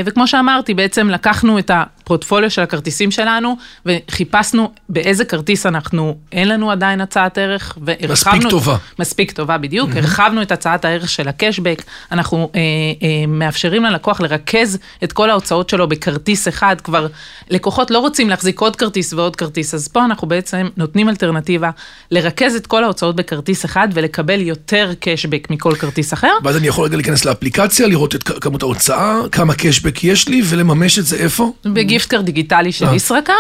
וכמו 0.05 0.27
שאמרתי, 0.27 0.73
בעצם 0.73 1.09
לקחנו 1.09 1.59
את 1.59 1.71
הפורטפוליו 1.73 2.51
של 2.51 2.61
הכרטיסים 2.61 3.11
שלנו, 3.11 3.57
וחיפשנו 3.85 4.71
באיזה 4.89 5.25
כרטיס 5.25 5.65
אנחנו, 5.65 6.17
אין 6.31 6.47
לנו 6.47 6.71
עדיין 6.71 7.01
הצעת 7.01 7.37
ערך, 7.37 7.77
והרחבנו... 7.81 8.37
מספיק 8.37 8.49
טובה. 8.49 8.77
מספיק 8.99 9.31
טובה, 9.31 9.57
בדיוק. 9.57 9.89
Mm-hmm. 9.89 9.97
הרחבנו 9.97 10.41
את 10.41 10.51
הצעת 10.51 10.85
הערך 10.85 11.09
של 11.09 11.27
הקשבק, 11.27 11.83
אנחנו 12.11 12.49
אה, 12.55 12.59
אה, 12.59 13.27
מאפשרים 13.27 13.83
ללקוח 13.83 14.21
לרכז 14.21 14.77
את 15.03 15.13
כל 15.13 15.29
ההוצאות 15.29 15.69
שלו 15.69 15.87
בכרטיס 15.87 16.37
אחד, 16.48 16.75
כבר 16.84 17.08
לקוחות 17.50 17.91
לא 17.91 18.00
רוצים 18.00 18.29
להחזיק 18.29 18.60
עוד 18.60 18.75
כרטיס 18.75 19.13
ועוד 19.13 19.36
כרטיס, 19.36 19.74
אז 19.74 19.88
פה 19.88 20.06
אנחנו 20.06 20.27
בעצם 20.27 20.67
נותנים 20.77 21.10
אלטרנטיבה 21.10 21.70
לרכז 22.12 22.56
את 22.56 22.67
כל 22.67 22.84
ההוצאות 22.84 23.15
בכרטיס 23.15 23.65
אחד 23.65 23.88
ולקבל 23.94 24.41
יותר 24.41 24.91
קשבק 25.00 25.48
מכל 25.50 25.75
כרטיס 25.75 26.13
אחר. 26.13 26.32
ואז 26.44 26.58
אני 26.58 26.67
יכול 26.67 26.86
רגע 26.86 26.96
להיכנס 26.96 27.25
לאפליקציה, 27.25 27.88
לראות 27.88 28.15
את 28.15 28.24
כמות 28.24 28.63
ההוצאה, 28.63 29.20
כמה 29.32 29.53
cashback 29.53 30.03
יש 30.03 30.27
לי, 30.27 30.41
ולממש 30.46 31.00
את 31.00 31.06
זה 31.06 31.15
איפה? 31.15 31.53
ב 31.65 31.74
gift 31.74 32.09
card 32.09 32.25
דיגיטלי 32.25 32.72
של 32.72 32.86
אה. 32.86 32.96
ישראכרט. 32.96 33.36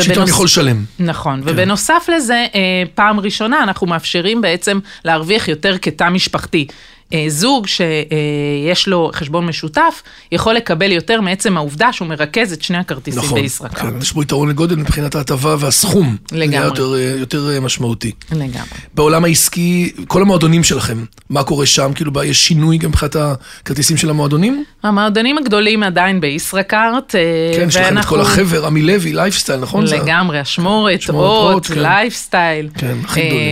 שאיתו 0.00 0.22
אני 0.22 0.30
יכול 0.30 0.44
לשלם. 0.44 0.84
נכון, 0.98 1.40
ובנוסף 1.44 2.08
לזה, 2.16 2.46
אה, 2.54 2.60
פעם 2.94 3.20
ראשונה 3.20 3.62
אנחנו 3.62 3.86
מאפשרים 3.86 4.40
בעצם 4.40 4.78
להרוויח 5.04 5.48
יותר 5.48 5.76
כתא 5.78 6.08
משפחתי. 6.08 6.66
אה, 7.14 7.24
זוג 7.28 7.66
שיש 7.66 8.88
לו 8.88 9.10
חשבון 9.14 9.46
משותף, 9.46 10.02
יכול 10.32 10.54
לקבל 10.54 10.92
יותר 10.92 11.20
מעצם 11.20 11.56
העובדה 11.56 11.92
שהוא 11.92 12.08
מרכז 12.08 12.52
את 12.52 12.62
שני 12.62 12.78
הכרטיסים 12.78 13.22
נכון. 13.22 13.40
בישראכרט. 13.40 13.92
כן, 13.92 13.98
יש 14.00 14.12
בו 14.12 14.22
יתרון 14.22 14.48
לגודל 14.48 14.76
מבחינת 14.76 15.14
ההטבה 15.14 15.56
והסכום. 15.58 16.16
לגמרי. 16.32 16.46
נהיה 16.48 16.64
יותר, 16.64 16.94
אה, 16.94 17.14
יותר 17.18 17.50
אה, 17.50 17.60
משמעותי. 17.60 18.12
לגמרי. 18.32 18.50
בעולם 18.94 19.24
העסקי, 19.24 19.92
כל 20.06 20.22
המועדונים 20.22 20.64
שלכם, 20.64 21.04
מה 21.30 21.42
קורה 21.44 21.66
שם? 21.66 21.90
כאילו, 21.94 22.24
יש 22.24 22.46
שינוי 22.46 22.78
גם 22.78 22.88
מבחינת 22.90 23.16
הכרטיסים 23.16 23.96
של 23.96 24.10
המועדונים? 24.10 24.64
המועדונים 24.82 25.38
הגדולים 25.38 25.82
עדיין 25.82 26.20
בישראכרט, 26.20 27.14
כן, 27.56 27.68
יש 27.68 27.76
לכם 27.76 27.98
את 27.98 28.04
כל 28.04 28.20
החבר, 28.20 28.66
רמי 28.66 28.82
לוי, 28.82 29.12
לייפסטייל, 29.12 29.60
נכון? 29.60 29.86
זה- 29.86 29.96
לגמרי, 29.96 30.42
אשמורת, 30.42 31.00
אות, 31.08 31.66
כן. 31.66 31.78
לייפסטייל. 31.78 32.68
כן, 32.74 32.96
הכי 33.04 33.20
גדולים. 33.26 33.48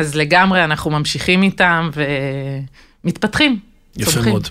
אז 0.00 0.14
לגמרי 0.14 0.64
אנחנו 0.64 0.90
ממשיכים 0.90 1.42
איתם 1.42 1.90
ומתפתחים. 3.06 3.58
יפה 3.96 4.10
צומחים. 4.10 4.32
מאוד. 4.32 4.48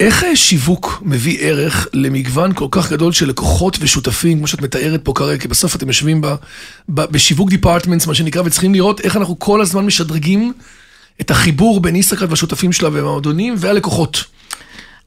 איך 0.00 0.24
אה, 0.24 0.36
שיווק 0.36 1.02
מביא 1.04 1.38
ערך 1.40 1.88
למגוון 1.92 2.52
כל 2.54 2.68
כך 2.70 2.92
גדול 2.92 3.12
של 3.12 3.28
לקוחות 3.28 3.76
ושותפים, 3.80 4.38
כמו 4.38 4.46
שאת 4.46 4.60
מתארת 4.60 5.00
פה 5.02 5.12
כרגע, 5.14 5.40
כי 5.40 5.48
בסוף 5.48 5.76
אתם 5.76 5.88
יושבים 5.88 6.20
ב, 6.20 6.34
ב, 6.88 7.00
בשיווק 7.00 7.50
דיפרטמנטס, 7.50 8.06
מה 8.06 8.14
שנקרא, 8.14 8.42
וצריכים 8.44 8.74
לראות 8.74 9.00
איך 9.00 9.16
אנחנו 9.16 9.38
כל 9.38 9.60
הזמן 9.60 9.86
משדרגים 9.86 10.52
את 11.20 11.30
החיבור 11.30 11.80
בין 11.80 11.96
ישראכרט 11.96 12.30
והשותפים 12.30 12.72
שלה 12.72 12.88
והמועדונים 12.92 13.54
והלקוחות. 13.58 14.24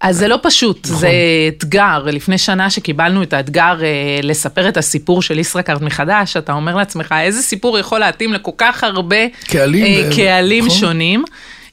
אז 0.01 0.17
זה 0.17 0.27
לא 0.27 0.39
פשוט, 0.43 0.85
נכון. 0.85 0.97
זה 0.97 1.09
אתגר. 1.47 2.03
לפני 2.05 2.37
שנה 2.37 2.69
שקיבלנו 2.69 3.23
את 3.23 3.33
האתגר 3.33 3.77
אה, 3.81 4.19
לספר 4.23 4.69
את 4.69 4.77
הסיפור 4.77 5.21
של 5.21 5.39
ישראכרט 5.39 5.81
מחדש, 5.81 6.37
אתה 6.37 6.53
אומר 6.53 6.75
לעצמך, 6.75 7.15
איזה 7.21 7.41
סיפור 7.41 7.79
יכול 7.79 7.99
להתאים 7.99 8.33
לכל 8.33 8.51
כך 8.57 8.83
הרבה 8.83 9.17
קהלים, 9.47 9.83
אה, 9.83 10.09
אה, 10.09 10.15
קהלים 10.15 10.65
נכון. 10.65 10.79
שונים. 10.79 11.23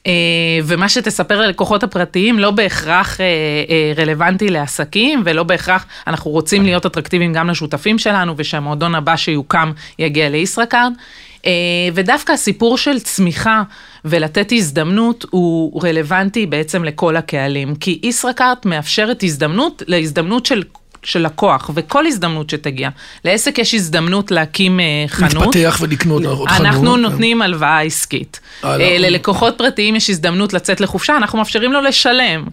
אה, 0.07 0.11
ומה 0.63 0.89
שתספר 0.89 1.41
ללקוחות 1.41 1.83
הפרטיים 1.83 2.39
לא 2.39 2.51
בהכרח 2.51 3.21
אה, 3.21 3.25
אה, 3.69 3.93
רלוונטי 3.97 4.49
לעסקים, 4.49 5.21
ולא 5.25 5.43
בהכרח 5.43 5.85
אנחנו 6.07 6.31
רוצים 6.31 6.63
להיות 6.63 6.85
אטרקטיביים 6.85 7.33
גם 7.33 7.49
לשותפים 7.49 7.99
שלנו, 7.99 8.33
ושהמועדון 8.37 8.95
הבא 8.95 9.15
שיוקם 9.15 9.71
יגיע 9.99 10.29
לישראכרט. 10.29 10.93
ודווקא 11.93 12.31
הסיפור 12.31 12.77
של 12.77 12.99
צמיחה 12.99 13.63
ולתת 14.05 14.51
הזדמנות 14.51 15.25
הוא 15.29 15.83
רלוונטי 15.83 16.45
בעצם 16.45 16.83
לכל 16.83 17.15
הקהלים, 17.15 17.75
כי 17.75 17.99
ישראכרט 18.03 18.65
מאפשרת 18.65 19.23
הזדמנות 19.23 19.83
להזדמנות 19.87 20.45
של... 20.45 20.63
של 21.05 21.25
לקוח, 21.25 21.69
וכל 21.75 22.05
הזדמנות 22.07 22.49
שתגיע. 22.49 22.89
לעסק 23.25 23.59
יש 23.59 23.73
הזדמנות 23.73 24.31
להקים 24.31 24.79
אה, 24.79 24.85
חנות. 25.07 25.55
להתפתח 25.55 25.77
ולקנות 25.81 26.25
עוד 26.25 26.49
חנות. 26.49 26.61
אנחנו 26.61 26.93
כן. 26.93 27.01
נותנים 27.01 27.41
הלוואה 27.41 27.81
עסקית. 27.81 28.39
אה, 28.63 28.77
ללקוחות 28.99 29.57
פרטיים 29.57 29.95
יש 29.95 30.09
הזדמנות 30.09 30.53
לצאת 30.53 30.81
לחופשה, 30.81 31.17
אנחנו 31.17 31.37
מאפשרים 31.37 31.73
לו 31.73 31.81
לשלם. 31.81 32.45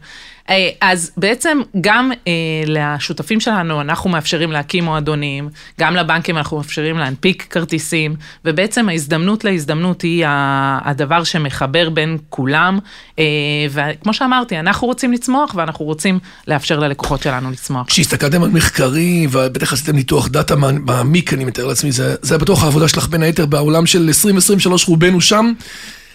אה, 0.51 0.69
אז 0.81 1.11
בעצם 1.17 1.59
גם 1.81 2.13
אה, 2.29 2.33
לשותפים 2.67 3.41
שלנו 3.41 3.81
אנחנו 3.81 4.11
מאפשרים 4.11 4.53
להקים 4.53 4.85
מועדונים, 4.85 5.49
גם 5.81 5.97
לבנקים 5.97 6.37
אנחנו 6.37 6.57
מאפשרים 6.57 6.99
להנפיק 6.99 7.47
כרטיסים, 7.51 8.17
ובעצם 8.45 8.89
ההזדמנות 8.89 9.45
להזדמנות 9.45 10.03
היא 10.03 10.25
הדבר 10.85 11.25
שמחבר 11.25 11.91
בין 11.91 12.19
כולם, 12.29 12.79
אה, 13.19 13.25
וכמו 13.71 14.15
שאמרתי, 14.15 14.59
אנחנו 14.59 14.87
רוצים 14.87 15.13
לצמוח 15.13 15.55
ואנחנו 15.55 15.85
רוצים 15.85 16.19
לאפשר 16.49 16.79
ללקוחות 16.79 17.23
שלנו 17.23 17.51
לצמוח. 17.51 17.87
כשהסתכלתם 17.87 18.43
על 18.43 18.51
מחקרים, 18.51 19.29
ובטח 19.33 19.73
עשיתם 19.73 19.97
ניתוח 19.97 20.29
דאטה 20.29 20.57
מעמיק, 20.57 21.33
אני 21.33 21.45
מתאר 21.45 21.67
לעצמי, 21.67 21.93
זה, 21.93 22.15
זה 22.23 22.39
בטוח 22.39 22.65
העבודה 22.65 22.89
שלך 22.89 23.09
בין 23.09 23.23
היתר 23.23 23.47
בעולם 23.47 23.87
של 23.87 24.03
2023, 24.09 24.89
רובנו 24.89 25.21
שם. 25.21 25.53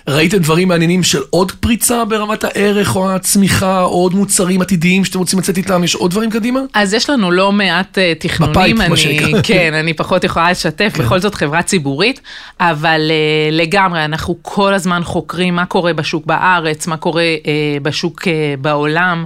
ראיתם 0.09 0.37
דברים 0.37 0.67
מעניינים 0.67 1.03
של 1.03 1.21
עוד 1.29 1.51
פריצה 1.51 2.05
ברמת 2.05 2.43
הערך 2.43 2.95
או 2.95 3.11
הצמיחה, 3.11 3.83
או 3.83 3.89
עוד 3.89 4.15
מוצרים 4.15 4.61
עתידיים 4.61 5.05
שאתם 5.05 5.19
רוצים 5.19 5.39
לצאת 5.39 5.57
איתם? 5.57 5.83
יש 5.83 5.95
עוד 5.95 6.11
דברים 6.11 6.29
קדימה? 6.29 6.59
אז 6.73 6.93
יש 6.93 7.09
לנו 7.09 7.31
לא 7.31 7.51
מעט 7.51 7.97
אה, 7.97 8.19
תכנונים, 8.19 8.53
ב 8.53 8.57
pipe, 8.57 8.77
מה 8.77 8.85
אני, 8.85 8.97
שנקרא. 8.97 9.41
כן, 9.43 9.73
אני 9.73 9.93
פחות 9.93 10.23
יכולה 10.23 10.51
לשתף, 10.51 10.93
בכל 10.99 11.19
זאת 11.19 11.35
חברה 11.35 11.63
ציבורית, 11.63 12.21
אבל 12.59 13.11
אה, 13.11 13.53
לגמרי, 13.53 14.05
אנחנו 14.05 14.35
כל 14.41 14.73
הזמן 14.73 15.03
חוקרים 15.03 15.55
מה 15.55 15.65
קורה 15.65 15.93
בשוק 15.93 16.25
בארץ, 16.25 16.87
מה 16.87 16.97
קורה 16.97 17.35
אה, 17.43 17.47
בשוק 17.83 18.21
אה, 18.21 18.25
בעולם, 18.61 19.25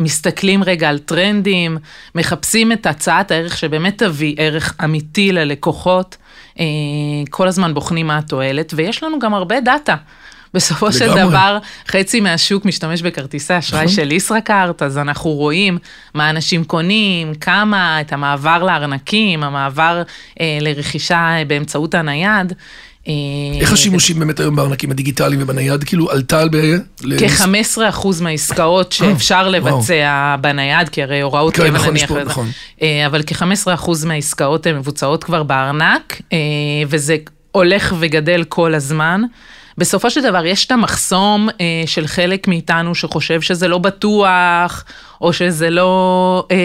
מסתכלים 0.00 0.64
רגע 0.64 0.88
על 0.88 0.98
טרנדים, 0.98 1.78
מחפשים 2.14 2.72
את 2.72 2.86
הצעת 2.86 3.30
הערך 3.30 3.58
שבאמת 3.58 4.02
תביא 4.02 4.34
ערך 4.38 4.74
אמיתי 4.84 5.32
ללקוחות, 5.32 6.16
כל 7.30 7.48
הזמן 7.48 7.74
בוחנים 7.74 8.06
מה 8.06 8.18
התועלת, 8.18 8.72
ויש 8.76 9.02
לנו 9.02 9.18
גם 9.18 9.34
הרבה 9.34 9.60
דאטה. 9.60 9.96
בסופו 10.54 10.92
של. 10.92 11.14
דבר, 11.14 11.58
חצי 11.88 12.20
מהשוק 12.20 12.64
משתמש 12.64 13.02
בכרטיסי 13.02 13.58
אשראי 13.58 13.84
נכון. 13.84 13.96
של 13.96 14.12
ישראכרט, 14.12 14.82
אז 14.82 14.98
אנחנו 14.98 15.30
רואים 15.30 15.78
מה 16.14 16.30
אנשים 16.30 16.64
קונים, 16.64 17.34
כמה, 17.34 18.00
את 18.00 18.12
המעבר 18.12 18.62
לארנקים, 18.62 19.42
המעבר 19.42 20.02
אה, 20.40 20.58
לרכישה 20.60 21.38
אה, 21.38 21.44
באמצעות 21.44 21.94
הנייד. 21.94 22.52
אה, 23.08 23.12
איך 23.60 23.72
השימושים 23.72 24.18
באמת 24.18 24.40
היום 24.40 24.56
בארנקים 24.56 24.90
הדיגיטליים 24.90 25.42
ובנייד, 25.42 25.84
כאילו 25.84 26.10
עלתה 26.10 26.40
על 26.40 26.48
ב... 26.48 26.56
ל- 27.02 27.18
כ-15% 27.18 28.06
מהעסקאות 28.22 28.92
שאפשר 28.92 29.48
לבצע 29.48 30.36
בנייד, 30.40 30.88
כי 30.88 31.02
הרי 31.02 31.20
הוראות 31.20 31.56
כן, 31.56 31.62
קבע 31.62 31.70
נכון, 31.78 31.90
נניח. 31.90 32.12
נכון. 32.12 32.48
אה, 32.82 33.06
אבל 33.06 33.22
כ-15% 33.26 33.90
מהעסקאות 34.06 34.66
הן 34.66 34.76
מבוצעות 34.76 35.24
כבר 35.24 35.42
בארנק, 35.42 36.20
אה, 36.32 36.38
וזה 36.88 37.16
הולך 37.52 37.94
וגדל 37.98 38.44
כל 38.44 38.74
הזמן. 38.74 39.22
בסופו 39.78 40.10
של 40.10 40.22
דבר 40.22 40.46
יש 40.46 40.66
את 40.66 40.70
המחסום 40.70 41.48
אה, 41.60 41.82
של 41.86 42.06
חלק 42.06 42.48
מאיתנו 42.48 42.94
שחושב 42.94 43.40
שזה 43.40 43.68
לא 43.68 43.78
בטוח, 43.78 44.84
או 45.20 45.32
שזה 45.32 45.70
לא... 45.70 46.46
אה, 46.50 46.56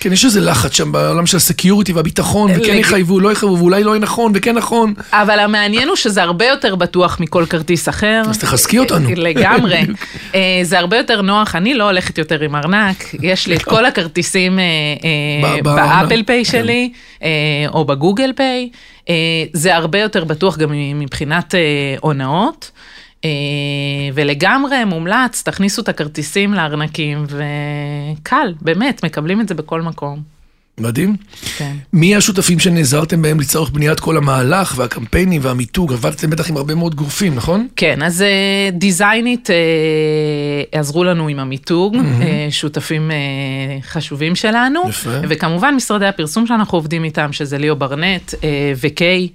כן, 0.00 0.12
יש 0.12 0.24
איזה 0.24 0.40
לחץ 0.40 0.72
שם 0.72 0.92
בעולם 0.92 1.26
של 1.26 1.36
הסקיוריטי 1.36 1.92
והביטחון, 1.92 2.50
וכן 2.50 2.60
לג- 2.60 2.80
יחייבו, 2.80 3.20
לא 3.20 3.32
יחייבו, 3.32 3.58
ואולי 3.58 3.84
לא 3.84 3.90
יהיה 3.90 4.00
נכון, 4.00 4.32
וכן 4.34 4.54
נכון. 4.56 4.94
אבל 5.12 5.38
המעניין 5.38 5.88
הוא 5.88 5.96
שזה 5.96 6.22
הרבה 6.22 6.46
יותר 6.46 6.74
בטוח 6.74 7.20
מכל 7.20 7.44
כרטיס 7.48 7.88
אחר. 7.88 8.22
אז 8.28 8.38
תחזקי 8.38 8.78
אותנו. 8.78 9.08
לגמרי. 9.16 9.80
אה, 10.34 10.40
זה 10.62 10.78
הרבה 10.78 10.96
יותר 10.96 11.22
נוח, 11.22 11.54
אני 11.54 11.74
לא 11.74 11.84
הולכת 11.84 12.18
יותר 12.18 12.40
עם 12.40 12.56
ארנק, 12.56 13.04
יש 13.22 13.46
לי 13.46 13.56
את 13.56 13.62
כל 13.62 13.84
הכרטיסים 13.84 14.58
אה, 14.58 14.64
אה, 15.54 15.62
באפל 15.62 16.22
פיי 16.26 16.44
כן. 16.44 16.50
שלי, 16.50 16.92
אה, 17.22 17.28
או 17.72 17.84
בגוגל 17.84 18.32
פיי. 18.36 18.68
אה, 19.08 19.14
זה 19.52 19.76
הרבה 19.76 19.98
יותר 19.98 20.24
בטוח 20.24 20.58
גם 20.58 20.70
מבחינת 20.94 21.54
אה, 21.54 21.60
הונאות. 22.00 22.70
אה, 23.24 23.30
ולגמרי 24.14 24.84
מומלץ, 24.84 25.42
תכניסו 25.42 25.82
את 25.82 25.88
הכרטיסים 25.88 26.54
לארנקים, 26.54 27.24
וקל, 27.26 28.54
באמת, 28.60 29.04
מקבלים 29.04 29.40
את 29.40 29.48
זה 29.48 29.54
בכל 29.54 29.82
מקום. 29.82 30.22
מדהים. 30.80 31.16
כן. 31.56 31.72
מי 31.92 32.16
השותפים 32.16 32.58
שנעזרתם 32.58 33.22
בהם 33.22 33.40
לצורך 33.40 33.70
בניית 33.70 34.00
כל 34.00 34.16
המהלך 34.16 34.74
והקמפיינים 34.76 35.40
והמיתוג? 35.44 35.92
עבדתם 35.92 36.30
בטח 36.30 36.50
עם 36.50 36.56
הרבה 36.56 36.74
מאוד 36.74 36.94
גופים, 36.94 37.34
נכון? 37.34 37.68
כן, 37.76 38.02
אז 38.02 38.22
אה, 38.22 38.70
דיזיינית 38.72 39.50
אה, 39.50 39.56
עזרו 40.80 41.04
לנו 41.04 41.28
עם 41.28 41.38
המיתוג, 41.38 41.96
אה, 41.96 42.46
שותפים 42.50 43.10
חשובים 43.82 44.34
שלנו. 44.34 44.80
יפה. 44.88 45.10
וכמובן 45.28 45.74
משרדי 45.74 46.06
הפרסום 46.06 46.46
שאנחנו 46.46 46.78
עובדים 46.78 47.04
איתם, 47.04 47.32
שזה 47.32 47.58
ליאו 47.58 47.76
ברנט 47.76 48.34
וקיי. 48.80 49.28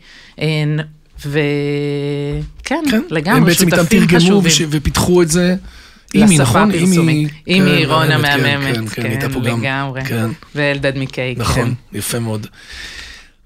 וכן, 1.20 2.84
כן. 2.92 3.02
לגמרי, 3.10 3.40
הם 3.40 3.46
בעצם 3.46 3.66
איתם 3.66 3.78
שותפים 3.78 4.06
תרגמו 4.06 4.20
חשובים. 4.20 4.52
וש... 4.52 4.62
ופיתחו 4.70 5.22
את 5.22 5.30
זה 5.30 5.56
אימי, 6.14 6.38
נכון? 6.38 6.72
אימי 6.72 7.28
כן, 7.46 7.90
רון 7.92 8.08
מהממת, 8.08 8.26
כן, 8.26 8.40
המהממת, 8.40 8.90
כן, 8.90 9.02
כן, 9.02 9.10
הייתה 9.10 9.30
פה 9.30 9.40
גם. 9.40 9.60
לגמרי. 9.64 10.06
כן. 10.06 10.30
ואלדד 10.56 10.98
מקייק, 10.98 11.38
נכון, 11.38 11.74
כן. 11.92 11.98
יפה 11.98 12.20
מאוד. 12.20 12.48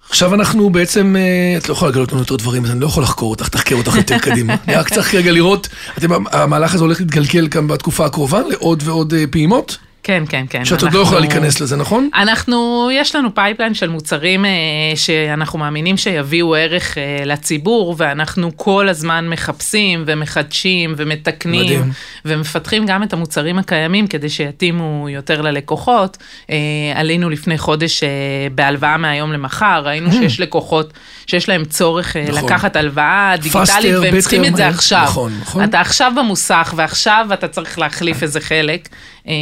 עכשיו 0.09 0.33
אנחנו 0.33 0.69
בעצם, 0.69 1.15
אה, 1.19 1.57
את 1.57 1.69
לא 1.69 1.73
יכולה 1.73 1.91
לגלות 1.91 2.11
לנו 2.11 2.21
יותר 2.21 2.35
דברים, 2.35 2.65
אז 2.65 2.71
אני 2.71 2.79
לא 2.79 2.85
יכול 2.85 3.03
לחקור 3.03 3.29
אותך, 3.29 3.47
תחקר 3.47 3.75
אותך 3.75 3.95
יותר 3.95 4.19
קדימה. 4.29 4.55
אני 4.67 4.75
רק 4.75 4.89
צריך 4.89 5.15
רגע 5.15 5.31
לראות, 5.31 5.67
אתם, 5.97 6.27
המהלך 6.31 6.73
הזה 6.73 6.83
הולך 6.83 6.99
להתגלגל 6.99 7.47
כאן 7.47 7.67
בתקופה 7.67 8.05
הקרובה 8.05 8.41
לעוד 8.49 8.83
ועוד 8.85 9.13
אה, 9.13 9.23
פעימות? 9.29 9.77
כן, 10.09 10.23
כן, 10.29 10.45
כן. 10.49 10.65
שאת 10.65 10.81
עוד 10.81 10.93
לא 10.93 10.99
יכולה 10.99 11.19
להיכנס 11.19 11.61
לזה, 11.61 11.75
נכון? 11.75 12.09
אנחנו, 12.15 12.89
יש 12.93 13.15
לנו 13.15 13.35
pipeline 13.35 13.73
של 13.73 13.89
מוצרים 13.89 14.45
אה, 14.45 14.51
שאנחנו 14.95 15.59
מאמינים 15.59 15.97
שיביאו 15.97 16.55
ערך 16.55 16.97
אה, 16.97 17.25
לציבור, 17.25 17.95
ואנחנו 17.97 18.51
כל 18.55 18.89
הזמן 18.89 19.29
מחפשים 19.29 20.03
ומחדשים 20.07 20.93
ומתקנים, 20.97 21.61
מדהים. 21.65 21.91
ומפתחים 22.25 22.85
גם 22.85 23.03
את 23.03 23.13
המוצרים 23.13 23.59
הקיימים 23.59 24.07
כדי 24.07 24.29
שיתאימו 24.29 25.07
יותר 25.09 25.41
ללקוחות. 25.41 26.17
אה, 26.49 26.55
עלינו 26.95 27.29
לפני 27.29 27.57
חודש 27.57 28.03
אה, 28.03 28.09
בהלוואה 28.55 28.97
מהיום 28.97 29.33
למחר, 29.33 29.81
ראינו 29.85 30.11
שיש 30.11 30.39
לקוחות 30.39 30.93
שיש 31.27 31.49
להם 31.49 31.65
צורך. 31.65 32.15
נכון. 32.15 32.43
לקחת 32.43 32.75
הלוואה 32.75 33.33
דיגיטלית, 33.41 33.95
והם 34.01 34.19
צריכים 34.19 34.45
את 34.45 34.55
זה. 34.55 34.67
עכשיו. 34.67 35.03
נכון, 35.03 35.31
נכון. 35.41 35.63
אתה 35.63 35.79
עכשיו 35.79 36.11
במוסך, 36.17 36.73
ועכשיו 36.75 37.27
אתה 37.33 37.47
צריך 37.47 37.79
להחליף 37.79 38.23
איזה 38.23 38.39
חלק. 38.39 38.89
אה, 39.27 39.33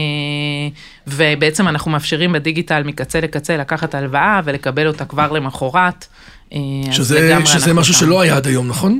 ובעצם 1.07 1.67
אנחנו 1.67 1.91
מאפשרים 1.91 2.33
בדיגיטל 2.33 2.83
מקצה 2.83 3.21
לקצה 3.21 3.57
לקחת 3.57 3.95
הלוואה 3.95 4.41
ולקבל 4.43 4.87
אותה 4.87 5.05
כבר 5.05 5.31
למחרת. 5.31 6.05
אה, 6.53 6.59
שזה, 6.91 7.35
שזה 7.45 7.73
משהו 7.73 7.93
שם. 7.93 7.99
שלא 7.99 8.21
היה 8.21 8.37
עד 8.37 8.47
היום, 8.47 8.67
נכון? 8.67 8.99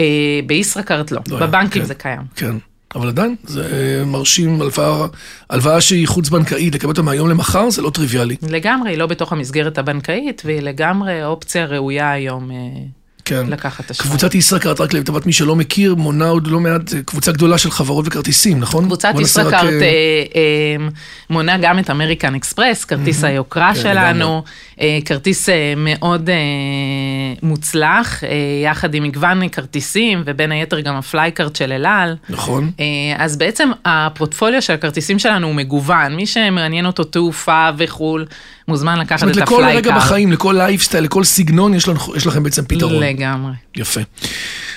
אה, 0.00 0.40
בישראכרט 0.46 1.10
לא, 1.10 1.20
לא 1.28 1.38
בבנקים 1.38 1.82
כן. 1.82 1.88
זה 1.88 1.94
קיים. 1.94 2.22
כן. 2.36 2.56
אבל 2.94 3.08
עדיין, 3.08 3.36
זה 3.44 4.02
מרשים, 4.06 4.62
הלוואה, 4.62 5.06
הלוואה 5.50 5.80
שהיא 5.80 6.08
חוץ-בנקאית, 6.08 6.74
לקבל 6.74 6.88
אותה 6.88 7.02
מהיום 7.02 7.28
למחר, 7.28 7.70
זה 7.70 7.82
לא 7.82 7.90
טריוויאלי. 7.90 8.36
לגמרי, 8.50 8.90
היא 8.90 8.98
לא 8.98 9.06
בתוך 9.06 9.32
המסגרת 9.32 9.78
הבנקאית, 9.78 10.42
והיא 10.44 10.60
לגמרי 10.60 11.24
אופציה 11.24 11.66
ראויה 11.66 12.12
היום 12.12 12.50
כן. 13.26 13.46
לקחת 13.48 13.90
אשראי. 13.90 14.08
קבוצת 14.08 14.34
ישראכרט, 14.34 14.80
רק 14.80 14.92
לטובת 14.92 15.26
מי 15.26 15.32
שלא 15.32 15.56
מכיר, 15.56 15.94
מונה 15.94 16.28
עוד 16.28 16.46
לא 16.46 16.60
מעט, 16.60 16.88
זה 16.88 17.02
קבוצה 17.02 17.32
גדולה 17.32 17.58
של 17.58 17.70
חברות 17.70 18.06
וכרטיסים, 18.06 18.60
נכון? 18.60 18.84
קבוצת 18.84 19.08
נעשה 19.08 19.42
רק, 19.42 19.46
ישראכרט 19.46 19.72
אה, 19.72 19.80
אה, 19.82 19.86
אה, 20.36 20.86
מונה 21.30 21.58
גם 21.58 21.78
את 21.78 21.90
אמריקן 21.90 22.34
אקספרס, 22.34 22.84
כרטיס 22.84 23.24
היוקרה 23.24 23.74
כן, 23.74 23.80
שלנו, 23.80 24.42
אה, 24.80 24.98
כרטיס 25.04 25.48
אה, 25.48 25.74
מאוד 25.76 26.30
אה, 26.30 26.36
מוצלח, 27.42 28.24
אה, 28.24 28.28
יחד 28.64 28.94
עם 28.94 29.02
מגוון 29.02 29.48
כרטיסים, 29.48 30.22
ובין 30.26 30.52
היתר 30.52 30.80
גם 30.80 30.96
ה 30.96 31.03
Fly 31.03 31.26
Card 31.26 31.56
של 31.56 31.72
אל 31.72 31.86
על. 31.86 32.16
נכון. 32.28 32.70
אה, 32.80 32.84
אז 33.16 33.36
בעצם 33.36 33.70
הפורטפוליו 33.84 34.62
של 34.62 34.72
הכרטיסים 34.72 35.18
שלנו 35.18 35.46
הוא 35.46 35.54
מגוון, 35.54 36.16
מי 36.16 36.26
שמעניין 36.26 36.86
אותו 36.86 37.04
תעופה 37.04 37.68
וחו"ל, 37.78 38.26
מוזמן 38.68 38.98
לקחת 38.98 39.18
זאת 39.18 39.22
אומרת, 39.22 39.36
את 39.38 39.42
לכל 39.42 39.64
רגע. 39.66 39.96
בחיים, 39.96 40.32
לכל 40.32 40.54
לייפסטייל, 40.58 41.04
לכל 41.04 41.24
סגנון, 41.24 41.74
יש 41.74 41.88
לנו- 41.88 42.16
יש 42.16 42.26
לכם 42.26 42.42
בעצם 42.42 42.62
פתרון. 42.68 43.02
לגמרי. 43.02 43.52
יפה. 43.76 44.00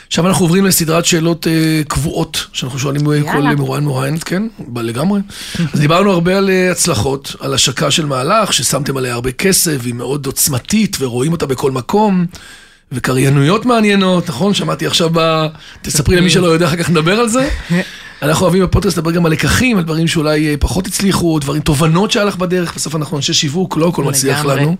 עכשיו 0.07 0.27
אנחנו 0.27 0.45
עוברים 0.45 0.65
לסדרת 0.65 1.05
שאלות 1.05 1.47
אה, 1.47 1.81
קבועות, 1.87 2.47
שאנחנו 2.53 2.79
שואלים 2.79 3.01
אה, 3.11 3.21
כל 3.21 3.27
יאללה. 3.27 3.55
מרואיין 3.55 3.83
מרואיינת, 3.85 4.23
כן, 4.23 4.43
לגמרי. 4.75 5.19
אז 5.73 5.79
דיברנו 5.79 6.11
הרבה 6.11 6.37
על 6.37 6.49
אה, 6.49 6.71
הצלחות, 6.71 7.35
על 7.39 7.53
השקה 7.53 7.91
של 7.91 8.05
מהלך, 8.05 8.53
ששמתם 8.53 8.97
עליה 8.97 9.13
הרבה 9.13 9.31
כסף, 9.31 9.77
והיא 9.79 9.93
מאוד 9.93 10.25
עוצמתית, 10.25 10.97
ורואים 10.99 11.31
אותה 11.31 11.45
בכל 11.45 11.71
מקום, 11.71 12.25
וקריינויות 12.91 13.65
מעניינות, 13.65 14.29
נכון? 14.29 14.53
שמעתי 14.53 14.87
עכשיו 14.87 15.09
ב... 15.13 15.47
תספרי 15.81 16.15
למי 16.15 16.29
שלא 16.29 16.47
יודע, 16.47 16.67
אחר 16.67 16.75
כך 16.75 16.89
נדבר 16.89 17.19
על 17.19 17.29
זה. 17.29 17.49
אנחנו 18.21 18.43
אוהבים 18.43 18.63
בפודקאסט 18.63 18.97
לדבר 18.97 19.11
גם 19.11 19.25
על 19.25 19.31
לקחים, 19.31 19.77
על 19.77 19.83
דברים 19.83 20.07
שאולי 20.07 20.47
אה, 20.47 20.55
פחות 20.59 20.87
הצליחו, 20.87 21.39
דברים, 21.39 21.61
תובנות 21.61 22.11
שהיה 22.11 22.25
לך 22.25 22.35
בדרך, 22.35 22.75
בסוף 22.75 22.95
אנחנו 22.95 23.17
אנשי 23.17 23.33
שיווק, 23.33 23.77
לא 23.77 23.87
הכל 23.87 24.03
מצליח. 24.03 24.45
לנו. 24.45 24.75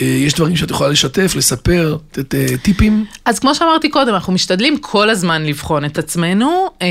אה, 0.00 0.06
יש 0.06 0.34
דברים 0.34 0.56
שאת 0.56 0.70
יכולה 0.70 0.90
לשתף, 0.90 1.32
לספר, 1.36 1.96
לתת 2.12 2.34
אה, 2.34 2.46
טיפים. 2.62 3.04
אז 3.24 3.38
כמו 3.38 3.54
שאמרתי 3.54 3.88
קודם, 3.88 4.14
אנחנו 4.14 4.32
משתדלים 4.32 4.78
כל 4.80 5.10
הזמן 5.10 5.46
לבחון 5.46 5.84
את 5.84 5.98
עצמנו 5.98 6.66
אה, 6.82 6.86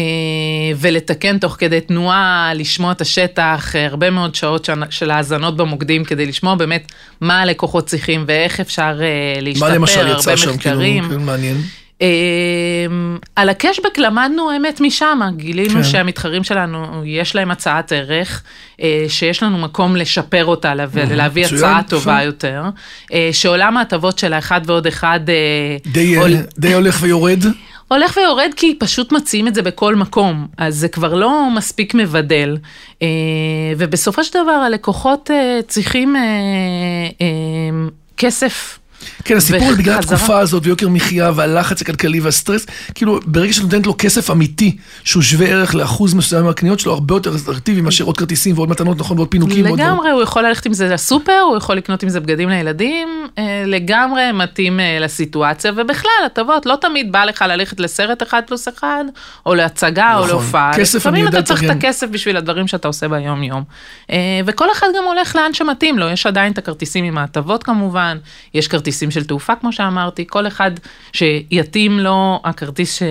ולתקן 0.79 1.37
תוך 1.37 1.55
כדי 1.59 1.81
תנועה, 1.81 2.51
לשמוע 2.55 2.91
את 2.91 3.01
השטח, 3.01 3.73
הרבה 3.89 4.09
מאוד 4.09 4.35
שעות 4.35 4.69
של- 4.89 5.11
האזנות 5.11 5.57
במוקדים 5.57 6.03
כדי 6.03 6.25
לשמוע 6.25 6.55
באמת 6.55 6.91
מה 7.21 7.41
הלקוחות 7.41 7.85
צריכים 7.85 8.23
ואיך 8.27 8.59
אפשר 8.59 8.99
להשתפר, 9.41 9.67
מה 9.69 9.75
למשל 9.75 9.99
הרבה 9.99 10.11
יצא 10.19 10.35
שם, 10.35 10.45
כאילו, 10.57 10.75
מחקרים. 10.75 11.09
כן, 11.09 11.23
מעניין. 11.23 11.57
אה, 12.01 12.07
על 13.35 13.49
הקשבק 13.49 13.97
למדנו 13.97 14.55
אמת 14.57 14.81
משם, 14.81 15.19
גילינו 15.35 15.69
כן. 15.73 15.83
שהמתחרים 15.83 16.43
שלנו, 16.43 16.85
יש 17.05 17.35
להם 17.35 17.51
הצעת 17.51 17.91
ערך, 17.91 18.43
אה, 18.81 19.05
שיש 19.07 19.43
לנו 19.43 19.57
מקום 19.57 19.95
לשפר 19.95 20.45
אותה 20.45 20.75
לה- 20.75 20.85
ולהביא 20.91 21.45
מצוין, 21.45 21.63
הצעה. 21.63 21.83
טובה 21.89 22.23
יותר, 22.23 22.63
אה, 23.13 23.29
שעולם 23.31 23.77
ההטבות 23.77 24.19
של 24.19 24.33
האחד 24.33 24.61
ועוד 24.65 24.87
אחד 24.87 25.19
אה, 25.29 25.35
די, 25.91 26.15
עול- 26.15 26.35
די 26.59 26.73
הולך 26.73 26.97
ויורד. 27.01 27.43
הולך 27.87 28.17
ויורד 28.17 28.49
כי 28.55 28.75
פשוט 28.79 29.11
מציעים 29.11 29.47
את 29.47 29.55
זה 29.55 29.61
בכל 29.61 29.95
מקום, 29.95 30.47
אז 30.57 30.75
זה 30.75 30.87
כבר 30.87 31.13
לא 31.13 31.49
מספיק 31.55 31.93
מבדל. 31.95 32.57
ובסופו 33.77 34.23
של 34.23 34.43
דבר 34.43 34.51
הלקוחות 34.51 35.29
צריכים 35.67 36.15
כסף. 38.17 38.79
כן, 39.23 39.37
הסיפור 39.37 39.73
בגלל. 39.77 39.99
התקופה 39.99 40.39
הזאת 40.39 40.65
ויוקר 40.65 40.89
מחיה 40.89 41.31
והלחץ 41.35 41.81
הכלכלי 41.81 42.19
והסטרס, 42.19 42.65
כאילו 42.95 43.19
ברגע 43.25 43.53
שאת 43.53 43.63
נותנת 43.63 43.85
לו 43.85 43.95
כסף 43.97 44.31
אמיתי, 44.31 44.77
שהוא 45.03 45.23
שווה 45.23 45.47
ערך 45.47 45.75
לאחוז 45.75 46.13
מסוים 46.13 46.45
מהקניות 46.45 46.79
שלו, 46.79 46.93
הרבה 46.93 47.15
יותר 47.15 47.35
אטרקטיבי 47.35 47.81
מאשר 47.81 48.03
עוד 48.03 48.17
כרטיסים 48.17 48.57
ועוד 48.57 48.69
מתנות, 48.69 48.99
נכון, 48.99 49.17
ועוד 49.17 49.27
פינוקים. 49.27 49.65
לגמרי, 49.65 50.09
הוא 50.09 50.21
יכול 50.21 50.45
ללכת 50.45 50.65
עם 50.65 50.73
זה 50.73 50.87
לסופר, 50.87 51.39
הוא 51.49 51.57
יכול 51.57 51.75
לקנות 51.75 52.03
עם 52.03 52.09
זה 52.09 52.19
בגדים 52.19 52.49
לילדים, 52.49 53.27
אה, 53.37 53.63
לגמרי 53.65 54.31
מתאים 54.31 54.79
אה, 54.79 54.97
לסיטואציה, 54.99 55.71
ובכלל, 55.75 56.11
הטבות, 56.25 56.65
לא 56.65 56.77
תמיד 56.81 57.11
בא 57.11 57.23
לך 57.23 57.45
ללכת 57.47 57.79
לסרט 57.79 58.23
אחד 58.23 58.41
פלוס 58.47 58.67
אחד, 58.67 59.03
או 59.45 59.55
להצגה, 59.55 60.13
או 60.13 60.19
נכון. 60.19 60.29
להופעה. 60.29 60.71
לפעמים 60.95 61.27
אתה 61.27 61.41
צריך 61.41 61.63
את. 61.63 61.69
הכסף 61.69 62.07
בשביל 62.07 62.37
הדברים 62.37 62.67
שאתה 62.67 62.87
עושה 62.87 63.07
ביום-יום. 63.07 63.63
אה, 64.11 64.17
וכל 64.45 64.71
אחד 64.71 64.87
גם 64.97 65.03
הולך 65.03 65.35
לאן 65.35 65.53
שמתאים 65.53 65.99
לו, 65.99 66.09
יש 66.09 66.25
עדיין 66.25 66.51
את 66.51 66.57
הכרטיסים 66.57 67.05
עם 67.05 67.17
ההטבות 67.17 67.63
כמובן, 67.63 68.17
יש 68.53 68.67
כרטיסים 68.89 69.11
של 69.11 69.23
תעופה, 69.23 69.55
כמו 69.55 69.73
שאמרתי, 69.73 70.25
כל 70.27 70.47
אחד 70.47 70.71
שיתאים 71.13 71.99
לו 71.99 72.41
הכרטיס 72.43 72.95
ש... 72.95 73.03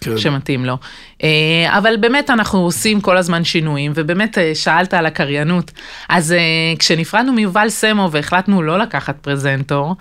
כן. 0.00 0.18
שמתאים 0.18 0.64
לו. 0.64 0.76
אה, 1.22 1.78
אבל 1.78 1.96
באמת 1.96 2.30
אנחנו 2.30 2.58
עושים 2.58 3.00
כל 3.00 3.16
הזמן 3.16 3.44
שינויים, 3.44 3.92
ובאמת 3.94 4.38
אה, 4.38 4.54
שאלת 4.54 4.94
על 4.94 5.06
הקריינות. 5.06 5.70
אז 6.08 6.32
אה, 6.32 6.38
כשנפרדנו 6.78 7.32
מיובל 7.32 7.68
סמו 7.68 8.08
והחלטנו 8.12 8.62
לא 8.62 8.78
לקחת 8.78 9.16
פרזנטור, 9.20 9.96